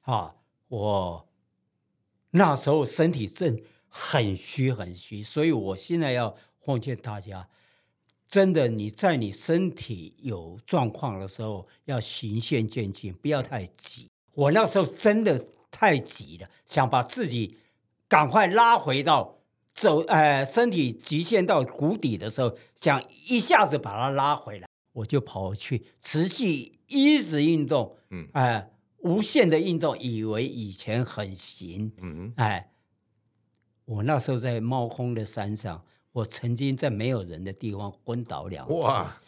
[0.00, 0.34] 啊，
[0.68, 1.28] 我
[2.30, 7.48] 那时候身体正很虚很虚，所以我现在要奉劝大家，
[8.26, 14.08] 真的你在你身体有状况的时候，要循序渐进，不要太急。
[14.32, 17.58] 我那时候真的太急了，想把自己
[18.08, 19.38] 赶快拉回到
[19.72, 32.70] 走，呃，身体极限到谷底的时候，想一下子把它拉回来，我就跑去持续一直运动，嗯，哎、呃，无限的运动，以为以前很行，嗯，哎，
[33.84, 39.20] 我那时候在猫空的山上，我曾经在没有人的地方昏倒两次，哇，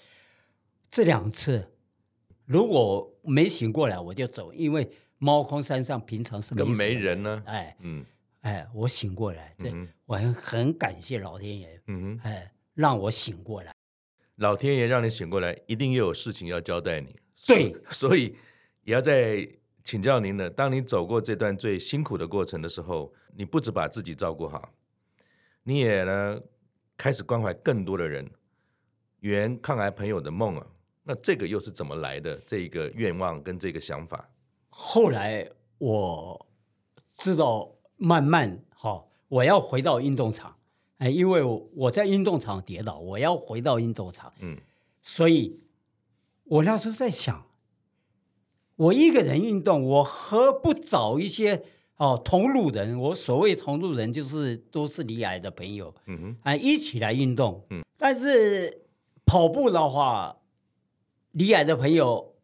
[0.90, 1.72] 这两次。
[2.44, 7.42] 如果没醒过来，我就走，因为猫空山上平常是没，没人呢。
[7.44, 8.07] 哎，嗯，
[8.42, 13.74] 哎，我醒过来，这、嗯、我很很感谢老天爷，嗯哼，哎，让我醒过来。
[14.37, 17.14] 老天爷让你醒过来，一定又有事情要交代你。
[17.46, 18.37] 对，所以
[18.85, 19.49] 也要再
[19.83, 20.51] 请教您了。
[20.51, 24.72] 当你走过这段最辛苦的过程的时候，你不只把自己照顾好，
[25.62, 26.40] 你也呢
[26.96, 28.31] 开始关怀更多的人，
[29.20, 30.66] 圆抗癌朋友的梦啊。
[31.05, 32.37] 那这个又是怎么来的？
[32.46, 34.29] 这个愿望跟这个想法，
[34.68, 36.46] 后来我
[37.16, 40.56] 知道，慢慢哈，我要回到运动场，
[40.98, 44.59] 哎，因为我我在运动场跌倒，我要回到运动场，嗯，
[45.02, 45.61] 所以
[46.44, 47.46] 我那时候在想，
[48.76, 51.62] 我一个人运动，我何不找一些
[51.96, 52.98] 哦同路人？
[52.98, 58.82] 我所谓同路人，就是都是离癌的朋友，嗯哼，啊，一起来运动，嗯，但是
[59.24, 60.38] 跑步的话。
[61.32, 62.35] 离癌的朋友，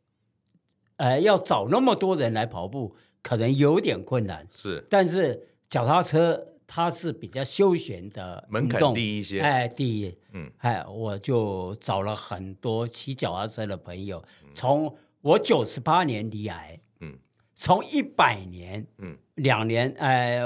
[0.97, 4.47] 呃，要找那么多人来跑步，可能有点困难。
[4.55, 17.19] 是，但是脚踏车它是比较休闲的门槛低一些，哎，低，嗯，哎，我就找了很多骑脚踏车的朋友，从我九十八年离癌，嗯，
[17.55, 20.41] 从一百年，嗯，两年，哎，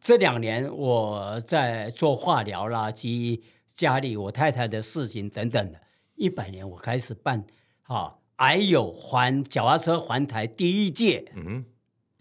[0.00, 5.82] 这两年我在做化疗啦，及家里我太太的事情等等的，
[6.14, 7.44] 一百年我开始办，
[7.82, 11.64] 啊，癌友环脚踏车环台第一届，嗯哼。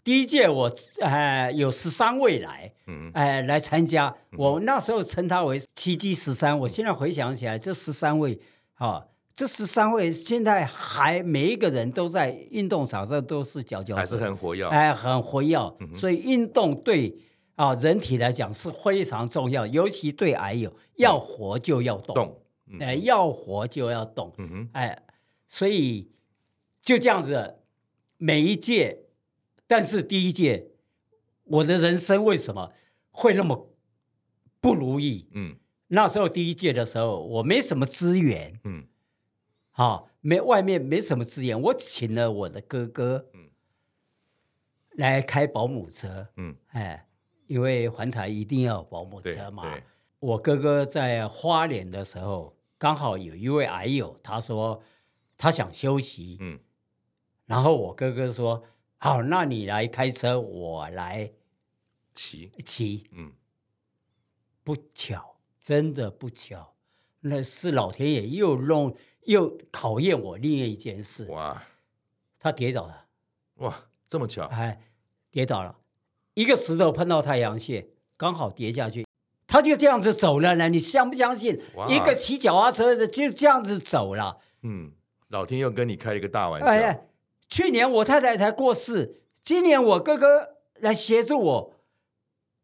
[0.10, 6.58] 第一届我呃有十三位来，嗯，哎来参加，我那时候称他为奇迹十三。
[6.62, 8.40] 我现在回想起来，这十三位，
[8.74, 15.60] 啊，这十三位现在还每一个人都在运动场上都是佼佼者，还是很活跃，哎，很活跃。
[15.96, 17.16] 所以运动对
[17.54, 22.42] 啊人体来讲是非常重要，尤其对癌友，要活就要动，动，
[22.80, 25.04] 哎，要活就要动，嗯哼，哎，
[25.48, 26.10] 所以
[26.82, 27.60] 就这样子，
[28.18, 29.06] 每一届。
[29.70, 30.72] 但是第一届，
[31.44, 32.74] 我的人生为什么
[33.12, 33.72] 会那么
[34.60, 35.28] 不如意？
[35.30, 35.58] 嗯，
[35.90, 38.88] 那时候第一届的时候，我没什么资源，嗯，
[39.70, 43.52] 好，没外面没什么资源，我请了我的哥哥，嗯，
[44.96, 47.08] 来开保姆车，嗯，哎，
[47.46, 49.80] 因为环台一定要有保姆车嘛。
[50.18, 54.82] 我哥哥在花莲的时候，刚好有一位癌友，他说
[55.38, 56.60] 他想休息，嗯，
[57.46, 58.64] 然后我哥哥说。
[59.02, 61.32] 好，那你来开车，我来
[62.14, 63.08] 骑骑。
[63.14, 63.32] 嗯，
[64.62, 66.76] 不巧，真的不巧，
[67.22, 71.24] 那是老天爷又弄又考验我另一件事。
[71.32, 71.64] 哇，
[72.38, 73.06] 他跌倒了。
[73.60, 74.44] 哇，这么巧？
[74.48, 74.82] 哎，
[75.32, 75.78] 跌倒了，
[76.34, 79.08] 一个石头碰到太阳穴，刚好跌下去，
[79.48, 80.68] 他就这样子走了呢。
[80.68, 81.58] 你相不相信？
[81.88, 84.42] 一个骑脚踏车的就这样子走了。
[84.64, 84.92] 嗯，
[85.30, 87.06] 老天又跟你开了一个大玩笑。
[87.50, 91.74] 去年我太太才过世，今年我哥哥来协助我，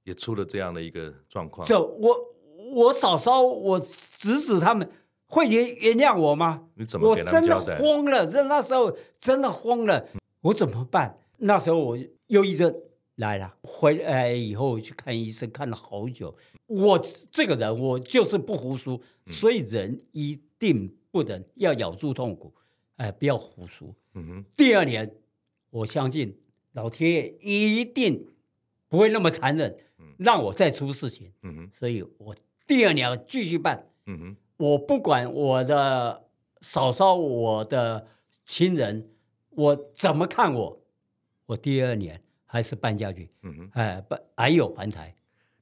[0.04, 1.66] 也出了这样的一个状况。
[1.68, 2.36] 就我
[2.74, 4.90] 我嫂嫂，我侄子他们
[5.28, 6.68] 会原原谅我吗？
[6.76, 7.74] 你怎么给他们交代？
[7.74, 10.08] 我真的慌了，这那时候真的慌了，
[10.42, 11.18] 我怎么办？
[11.38, 12.74] 那时候我忧郁症
[13.16, 16.36] 来了，回来以后去看医生，看了好久。
[16.68, 17.00] 我
[17.32, 22.54] 这个人我就是不服输，所以人一定不能要咬住痛苦，
[22.98, 23.94] 哎，不要胡说。
[24.14, 25.16] 嗯哼，第二年，
[25.70, 26.38] 我相信
[26.72, 28.28] 老天爷一定
[28.88, 29.76] 不会那么残忍，
[30.18, 31.32] 让我再出事情。
[31.44, 33.88] 嗯哼，所以我第二年要继续办。
[34.06, 36.26] 嗯哼，我不管我的
[36.62, 38.08] 嫂嫂、我的
[38.46, 39.10] 亲人，
[39.50, 40.82] 我怎么看我，
[41.48, 43.30] 我第二年还是办下去。
[43.42, 45.14] 嗯哼，哎，办还有还台。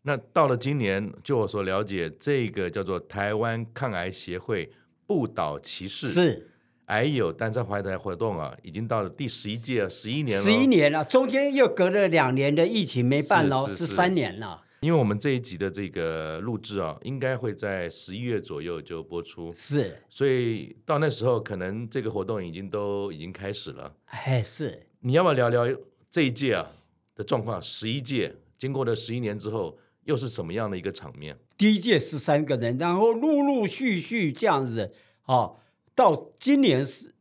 [0.03, 4.71] 那到了今年，就我所了解，这个叫做台湾抗癌协会
[5.07, 6.49] 不倒骑士是。
[6.87, 10.43] 癌友单车环台活动啊，已经到了第十一届，十一年了。
[10.43, 14.61] 十一年了，中间又隔了两年的疫情没办了，十三年了。
[14.81, 19.53] 因为我们这一集的这个录制啊，应该会在十一月左右就播出。
[19.55, 23.95] 是，所以到那时候，可能这个活动已经都已经开始了。
[24.07, 24.87] 哎，是。
[24.99, 25.77] 你要不要聊聊
[26.11, 26.67] 这一届啊
[27.15, 27.61] 的状况？
[27.61, 31.37] 十一届经过了十一年之后，又是什么样的一个场面？
[31.57, 34.91] 第一届十三个人，然后陆陆续续这样子，
[35.27, 35.55] 哦。
[35.95, 37.13] 到今年十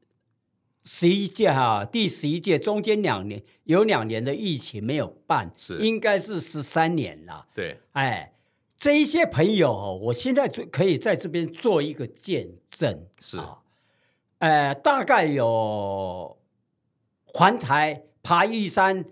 [0.85, 5.78] 十一届哈，第十一届中间两年有两年的疫情没有办，是。
[5.78, 7.46] 应该是十三年了。
[7.54, 8.32] 对，哎，
[8.76, 13.38] 这一些朋友，我现在就可以在这边做一个见证，是。
[13.38, 13.58] 啊，
[14.38, 16.37] 呃，大概有
[17.26, 19.04] 环台爬玉山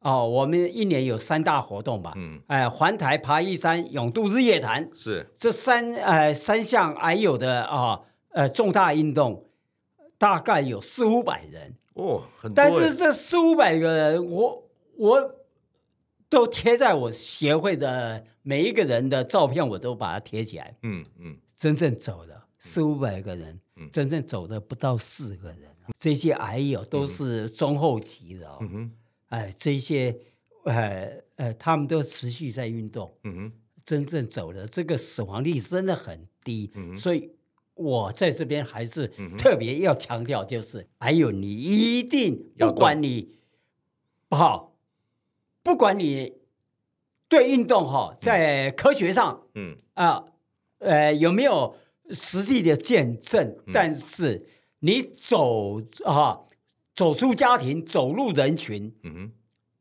[0.00, 5.30] 哦，我们一年有三大活动吧，嗯，哎，环台爬玉山永渡日月潭是。
[5.34, 7.76] 这三呃三项还有的啊。
[7.76, 9.48] 哦呃，重大运动
[10.18, 12.54] 大概有四五百人哦，很多。
[12.56, 15.34] 但是这四五百个人，我我
[16.28, 20.76] 都贴在我协会的每一个人的照片，我都把它贴起来。
[20.82, 25.68] 嗯嗯，真正走的四五百个人，嗯，真正走的不到四个人。
[25.86, 28.58] 嗯、这些癌友都是中后期的哦。
[28.62, 28.92] 嗯哼，
[29.28, 30.18] 哎，这些
[30.64, 33.16] 呃呃，他们都持续在运动。
[33.22, 33.52] 嗯哼，
[33.84, 36.72] 真正走的这个死亡率真的很低。
[36.74, 37.30] 嗯，所以。
[37.74, 43.36] 我在这边还是特别要强调，就是还有你一定不管你
[44.28, 44.76] 不好，
[45.62, 46.34] 不管你
[47.28, 49.76] 对运动哈，在科学上，嗯。
[49.94, 50.24] 啊
[50.78, 51.76] 呃有没有
[52.10, 54.46] 实际的见证，但是
[54.80, 56.40] 你走啊
[56.94, 59.32] 走出家庭，走入人群，嗯哼，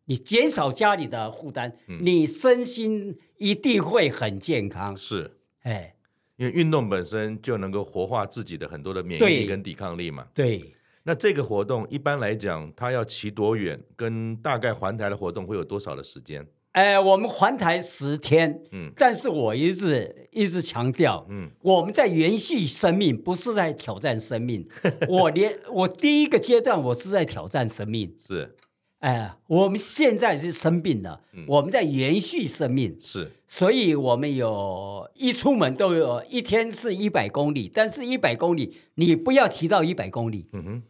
[0.06, 4.96] 你减少家里的负担，你身心一定会很健康。
[4.96, 5.96] 是，哎。
[6.38, 10.28] 因为运动本身就能够活化自己的很多的免疫力跟抵抗力嘛。
[10.34, 10.74] 对。
[11.06, 13.78] 那这个活动一般来讲，它要骑多远？
[13.96, 16.48] 跟大概环台的活动会有多少的时间？
[16.72, 24.66] 哎，我们环台十天，嗯，但是我一直一直强调，嗯，我们在延续生命，不是在挑战生命。
[25.10, 28.56] 我连我第一个阶段，我是在挑战生命，是，
[29.04, 40.84] 哎，我们现在是生病了，嗯，我们在延续生命，是，所以我们有一出门都有一天是一百公里，但是一百公里你不要骑到一百公里，嗯哼，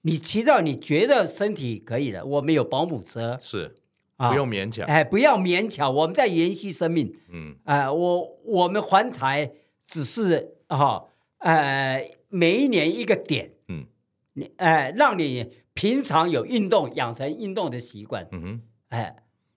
[0.00, 3.74] 你骑到你觉得身体可以了，我们有保姆车，是。
[4.16, 7.14] 不用勉强，哎，不要勉强，我们在延续生命。
[7.30, 9.52] 嗯，哎，我我们环台
[9.86, 11.04] 只是哈，
[11.38, 13.52] 呃，每一年一个点。
[13.68, 13.84] 嗯，
[14.32, 15.48] 你哎，让你
[15.78, 18.26] 平常有运动，养成运动的习惯。
[18.32, 19.14] 嗯哼，哎，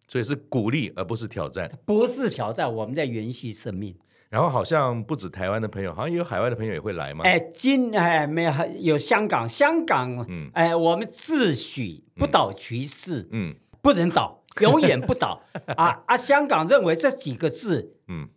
[0.07, 1.71] 所以是鼓励而不是挑战。
[1.83, 3.97] 不是挑战，我们在延续生命。
[4.29, 7.23] 然后好像不止台湾的朋友，好像也有海外的朋友也会来吗？
[7.23, 14.43] 哎，今哎没有有香港，香港，嗯，哎，我们自诩不倒其势，嗯，不能倒。
[14.59, 15.41] 永远不倒
[15.75, 16.15] 啊啊！
[16.15, 18.27] 香港认为这几个字，嗯，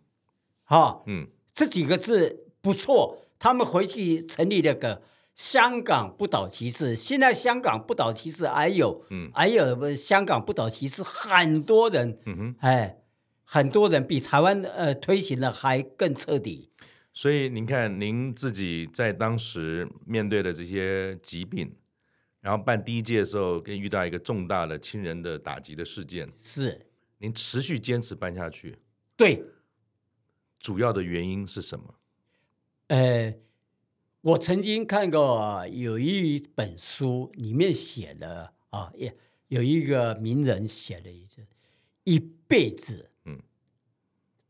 [0.63, 5.03] 好、哦，嗯，这几个字不错，他们回去成立了个
[5.35, 6.95] 香港不倒骑士。
[6.95, 13.03] 现在香港不倒骑士还有，嗯，还有香港不倒骑士，很多人，嗯哼，哎，
[13.43, 16.71] 很多人比台湾呃推行的还更彻底。
[17.13, 21.75] 所以您看，您自己在当时面对的这些疾病。
[22.41, 26.85] 然后办第一届的时候，跟遇到一个重大的亲人的打击的事件，是
[27.17, 28.77] 您持续坚持办下去，
[29.17, 29.43] 对，
[30.59, 31.95] 主要的原因是什么？
[32.89, 33.33] 呃，
[34.25, 39.15] 我曾经看过有一本书，里面写了啊，也
[39.49, 41.45] 有一个名人写了一句：
[42.05, 42.17] 一
[42.47, 43.39] 辈子，嗯，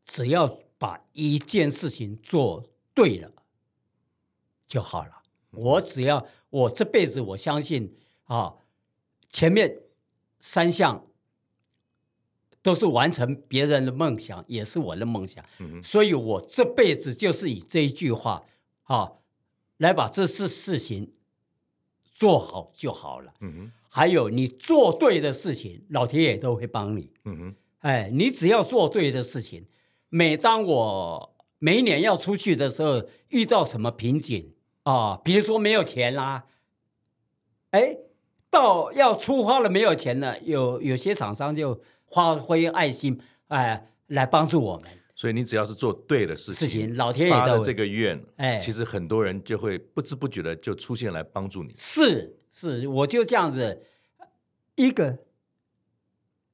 [0.06, 0.48] 只要
[0.78, 2.64] 把一件事情做
[2.94, 3.30] 对了
[4.66, 5.24] 就好了。
[5.52, 6.26] 我只要。
[6.50, 7.98] 我这辈子我相信
[8.28, 8.56] 啊，
[9.30, 9.82] 前面
[10.40, 11.06] 三项
[12.62, 15.44] 都是完成别人的梦想，也是我的梦想。
[15.60, 15.84] 嗯哼。
[15.84, 18.46] 所以我这辈子就是以这一句话
[18.84, 19.12] 啊，
[19.78, 21.14] 来把这事事情
[22.04, 23.34] 做好就好了。
[23.42, 23.72] 嗯哼。
[23.90, 27.12] 还有你做对的事情，老天爷都会帮你。
[27.24, 27.56] 嗯哼。
[27.80, 29.68] 哎，你只要做对的事情，
[30.10, 34.54] 每当我每一年要出去的时候，遇到什么瓶颈。
[34.84, 36.46] 啊，比如说没有钱啦、啊，
[37.72, 37.98] 哎，
[38.52, 44.88] 到要出发了没有钱了，有有些厂商就发挥爱心，哎，来帮助我们。
[45.16, 51.74] 所以你只要是做对的事情，事情老天爷发了这个愿，哎，其实很多人就会不知不觉的就出现来帮助你。
[51.78, 53.84] 是是，我就这样子，
[54.76, 55.20] 一个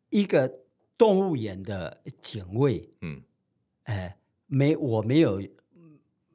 [0.09, 0.59] 一个
[0.97, 3.23] 动物园的警卫，嗯，
[3.83, 5.41] 哎，没我没有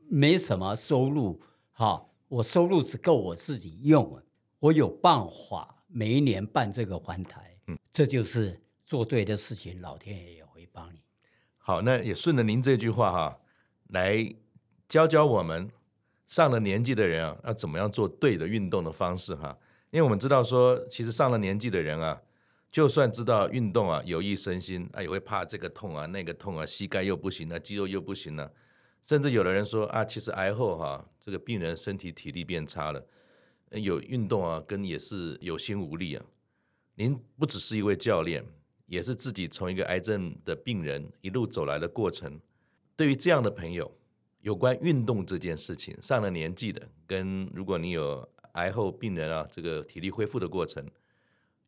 [0.09, 1.41] 没什么收入。
[1.72, 4.20] 哈，我收入只够我自己用，
[4.59, 10.45] 我有办法每一年办这个环台，嗯，这就是做对的事情，老天爷也会帮你。
[11.67, 13.41] 好，那也顺着您这句话哈，
[13.89, 14.33] 来
[14.89, 15.69] 教教我们
[16.29, 19.59] 上了年纪的人啊，要怎么样做对的运动的方式哈。
[19.91, 22.23] 因为我们知道说，其实上了年纪的人啊，
[22.71, 28.53] 就算知道运动啊有益身心，啊也会怕这个痛啊那个痛啊，膝盖又不行了，肌肉又不行了。
[29.03, 33.05] 甚至有的人说啊，其实癌后哈、这个病人身体体力变差了，
[33.73, 36.25] 有运动啊，跟也是有心无力啊。
[36.95, 38.47] 您不只是一位教练，
[38.87, 42.41] 也是自己从一个癌症的病人一路走来的过程。
[42.97, 43.91] 对于这样的朋友，
[44.41, 50.84] 有关运动这件事情，上了年纪的，跟如果你有癌后病人啊，这个体力恢复的过程，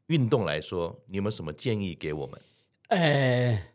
[0.07, 2.41] 运动来说，你有没有什么建议给我们？
[2.89, 3.73] 呃，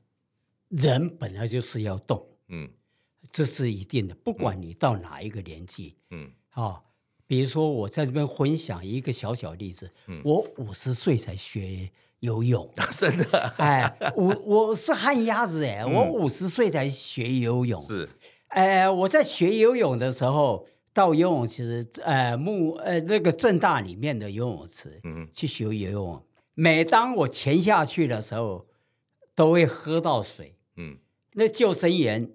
[0.70, 2.70] 人本来就是要动，嗯。
[3.32, 6.84] 这是一定的，不管你到哪一个年纪，嗯，啊、哦，
[7.26, 11.90] 比如说我在这边分享一个小小例子，嗯，我五十岁才学
[12.24, 18.08] 游泳， 真的，哎，我我是旱鸭子哎，我五十岁才学游泳，是，
[18.48, 28.68] 哎，我在学游泳的时候，到游泳池，呃，木呃那个正大里面的游泳池，嗯，去学游泳，每当我潜下去的时候，
[29.36, 30.98] 都会喝到水，嗯，
[31.34, 32.32] 那救生员。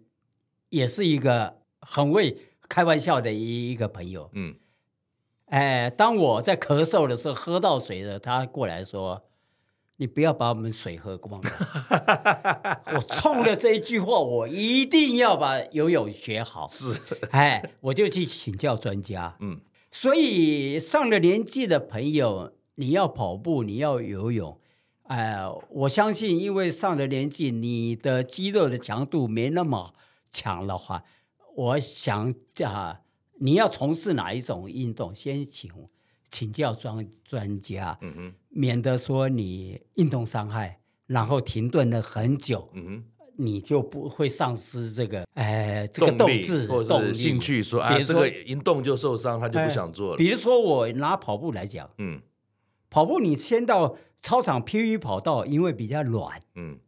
[0.71, 2.37] 也是一个很会
[2.69, 4.55] 开玩笑的一一个朋友，嗯，
[5.47, 9.25] 哎，当我在咳嗽的时候喝到水了，他过来说
[9.99, 16.67] ：“你不要把我们水喝光了。”我冲了这一句话，我一定要把游泳学好。
[16.67, 16.99] 是，
[17.31, 19.37] 哎，我就去请教专家。
[19.41, 24.59] 嗯，所以上了年纪的朋友，你要跑步，你要游泳，
[25.05, 25.37] 哎，
[25.71, 29.95] 我相信，因为上了年纪，你的肌肉的强度没那么。
[30.31, 31.05] 强的话，
[31.57, 33.01] 我想啊，
[33.41, 35.71] 你要从事哪一种运动，先请
[36.31, 43.05] 请教专专家，嗯哼，免得说你运动伤害，然后停顿了很久，嗯哼。
[43.41, 50.17] 你就不会丧失这个，哎，这个斗志或者是兴趣，说啊，这个一动就受伤，他就不想做了。
[50.17, 52.21] 比如说我拿跑步来讲，嗯，
[52.91, 56.81] 跑步你先到操场 PU 跑道，因为比较软，嗯，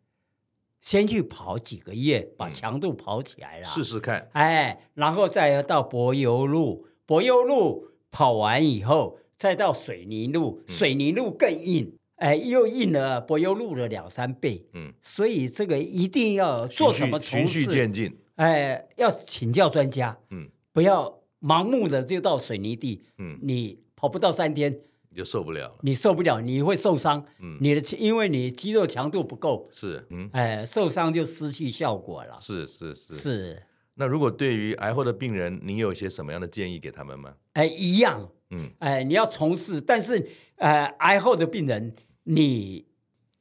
[0.81, 11.97] 先去跑几个月，把强度跑起来了，试试看，哎，然后再到柏油路，柏油路跑完以后，再到水泥路，水泥路更硬。
[12.17, 24.81] 哎，又硬了柏油路的两三倍，嗯，所以这个一定要做什么从事，循序渐进，哎，要请教专家，嗯，不要盲目的就到水泥地，嗯，你跑不到三天
[25.17, 33.15] 就受不了，你受不了，你会受伤，嗯，你的因为你肌肉强度不够，是，嗯，哎，受伤就失去效果了，是是是。
[33.15, 33.63] 是。
[33.95, 37.35] 那如果对于癌后的病人，你有一些什么样的建议给他们吗？
[37.55, 41.95] 哎，一样，嗯，哎，你要从事，但是，呃，癌后的病人。
[42.25, 42.87] 你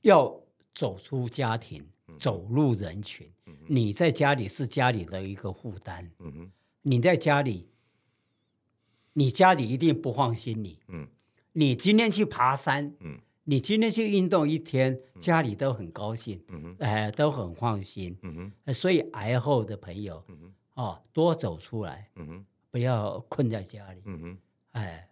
[0.01, 0.41] 要
[0.74, 1.86] 走出家庭，
[2.18, 3.30] 走入人群。
[3.45, 6.10] 嗯、你在家里是家里的一个负担。
[6.20, 6.51] 嗯、哼
[6.84, 7.70] 你在家里，
[9.14, 10.80] 你家里一定不放心你。
[10.88, 11.07] 嗯、
[11.51, 16.41] 你今天去爬山，嗯、你今天去运动一天，家里都很高兴。
[16.47, 18.18] 嗯、都很放心。
[18.24, 24.01] 嗯、哼所以癌后的朋友，嗯、哼哦，多走出来，嗯、哼不要困在家里。
[24.72, 25.09] 哎，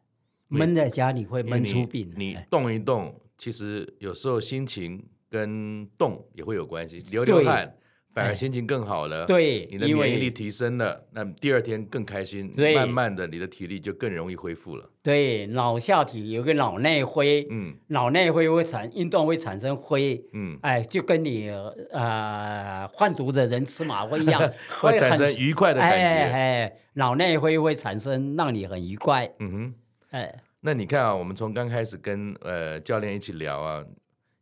[0.47, 2.13] 闷在家里会闷出病。
[2.15, 3.19] 你，你动一动。
[3.37, 7.73] 其实有时候心情跟动也会有关系，流流汗对
[8.17, 9.25] 反而心情更好了。
[9.25, 14.89] 对，你的免疫力提升了，为那第二天更开心，对慢慢的你的体力就更容易恢复了。
[15.03, 21.49] 对，脑下体有个脑内灰，嗯，脑内灰会产运动会产生灰，嗯，哎，就跟你
[21.91, 24.41] 呃贩毒的人吃马灰一样，
[24.81, 25.97] 会产生愉快的感觉。
[25.97, 26.31] 哎，
[26.63, 29.31] 哎，脑内灰会产生让你很愉快。
[29.39, 29.73] 嗯哼，
[30.09, 30.33] 哎。
[30.61, 33.85] 那你看啊，我们从刚开始跟呃教练一起聊啊，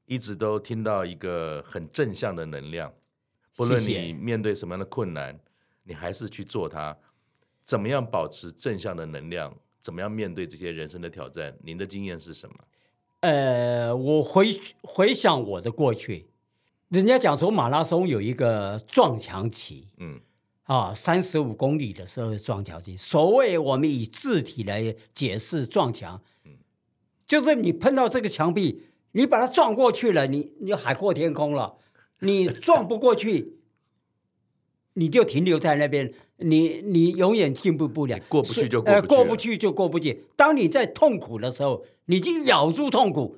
[0.06, 2.92] 一直都听到一个很正向的能量。
[3.56, 5.42] 不论你面对什么样的困难，谢谢。
[5.84, 6.98] 你还是去做它。
[7.64, 9.56] 怎么样保持正向的能量？
[9.80, 11.56] 怎么样面对这些人生的挑战？
[11.64, 12.56] 您的经验是什么？
[13.22, 16.28] 呃，我回回想我的过去，
[16.90, 20.20] 人家讲说马拉松有一个撞墙期，嗯。
[20.64, 22.98] 啊，三十五公里的时候撞墙期。
[22.98, 26.54] 所谓我们以字体来解释撞墙，嗯
[27.28, 28.82] 就是你碰到这个墙壁，
[29.12, 31.78] 你把它撞过去了，你你就海阔天空了。
[32.20, 33.58] 你撞不过去，
[34.94, 38.20] 你就停留在那边，你你永远进步不了。
[38.30, 40.26] 过不去就过不去，呃，过不去就过不去。
[40.36, 43.38] 当你在痛苦的时候，你就咬住痛苦，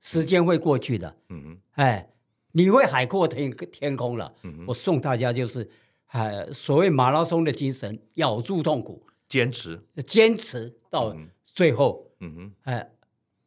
[0.00, 1.16] 时间会过去的。
[1.28, 2.10] 嗯哼，哎，
[2.52, 4.34] 你会海阔天天空了。
[4.42, 5.70] 嗯哼，我送大家就是。
[6.12, 12.10] 哎，所谓马拉松的精神，咬住痛苦，坚持，坚持到最后。
[12.20, 12.92] 嗯哼，哎，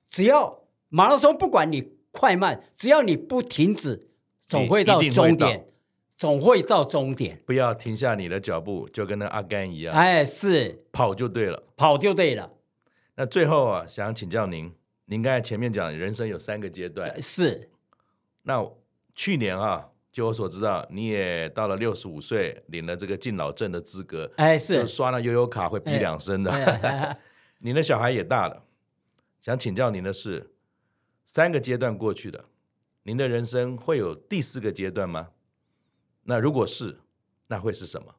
[0.10, 4.08] 只要马拉松，不管你快慢，只要你不停止，
[4.48, 5.68] 总会到终点，
[6.16, 7.42] 总会到终点。
[7.46, 9.94] 不要停下你的脚步，就跟那阿甘一样。
[9.94, 12.54] 哎，是跑就对了，跑就对了。
[13.16, 14.74] 那最后啊，想请教您，
[15.06, 17.70] 您刚才前面讲人生有三个阶段，是。
[18.44, 18.66] 那
[19.14, 19.90] 去年啊。
[20.16, 24.32] 据我所知道，你也到了六十五岁，领了这个敬老证的资格。
[24.38, 26.50] 哎，是刷了悠游卡会比两声的。
[26.54, 27.20] 哎、
[27.60, 28.64] 你的小孩也大了，
[29.42, 30.54] 想请教您的是，
[31.26, 32.46] 三个阶段过去的，
[33.06, 35.32] 您的人生会有第四个阶段吗？
[36.24, 37.00] 那如果是，
[37.48, 38.16] 那会是什么？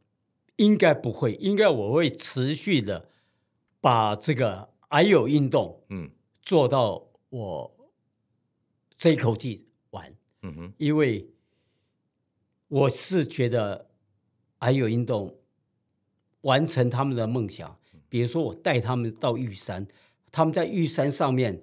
[0.56, 3.10] 应该不会，应该我会持续的
[3.80, 6.10] 把这个还有运动，嗯，
[6.42, 7.90] 做到我
[8.96, 10.14] 这一口气完。
[10.42, 11.30] 嗯哼，因为。
[12.68, 13.88] 我是觉得，
[14.58, 15.38] 还有运动
[16.40, 17.78] 完成他们的梦想。
[18.08, 19.86] 比如说，我带他们到玉山，
[20.32, 21.62] 他们在玉山上面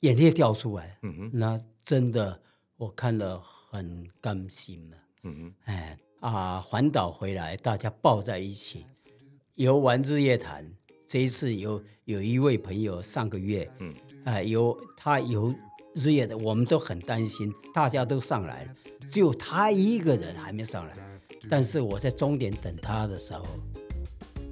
[0.00, 2.38] 眼泪掉出来，嗯、哼那真的
[2.76, 4.96] 我看了很甘心了。
[5.22, 8.84] 嗯哼哎啊，环岛回来，大家抱在一起
[9.54, 10.68] 游玩日月潭。
[11.06, 15.54] 这一次有有一位朋友上个月，嗯，哎，有他游
[15.94, 18.74] 日月的，我们都很担心，大家都上来了。
[19.08, 20.96] 只有他一个人还没上来，
[21.48, 23.46] 但是我在终点等他的时候，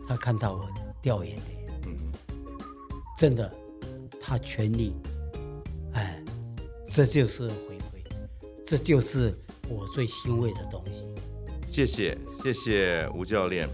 [0.07, 0.69] 他看到我
[1.03, 1.97] 掉眼泪，嗯，
[3.19, 3.53] 真的，
[4.21, 5.14] 他全力，哎，
[6.95, 8.05] 这就是回馈，
[8.65, 9.35] 这就是
[9.69, 11.09] 我最欣慰的东西。
[11.67, 13.69] 谢谢，谢谢吴教练。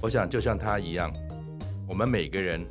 [0.00, 1.12] 我想就像他一样，
[1.86, 2.66] 我们每个人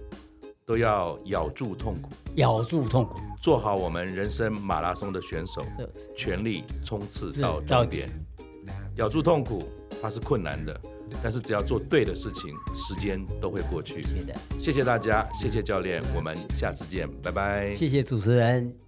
[0.66, 3.20] 都要咬住痛苦，咬住痛苦。
[3.40, 5.64] 做好我们人生马拉松的选手，
[6.16, 8.10] 全力冲刺到终点，
[8.96, 9.70] 咬住痛苦，
[10.02, 10.82] 它是困难的，
[11.22, 14.04] 但是只要做对的事情，时间都会过去。
[14.60, 17.76] 谢谢大家，谢谢教练，我们下次见，拜拜。
[17.76, 18.87] 谢谢主持人。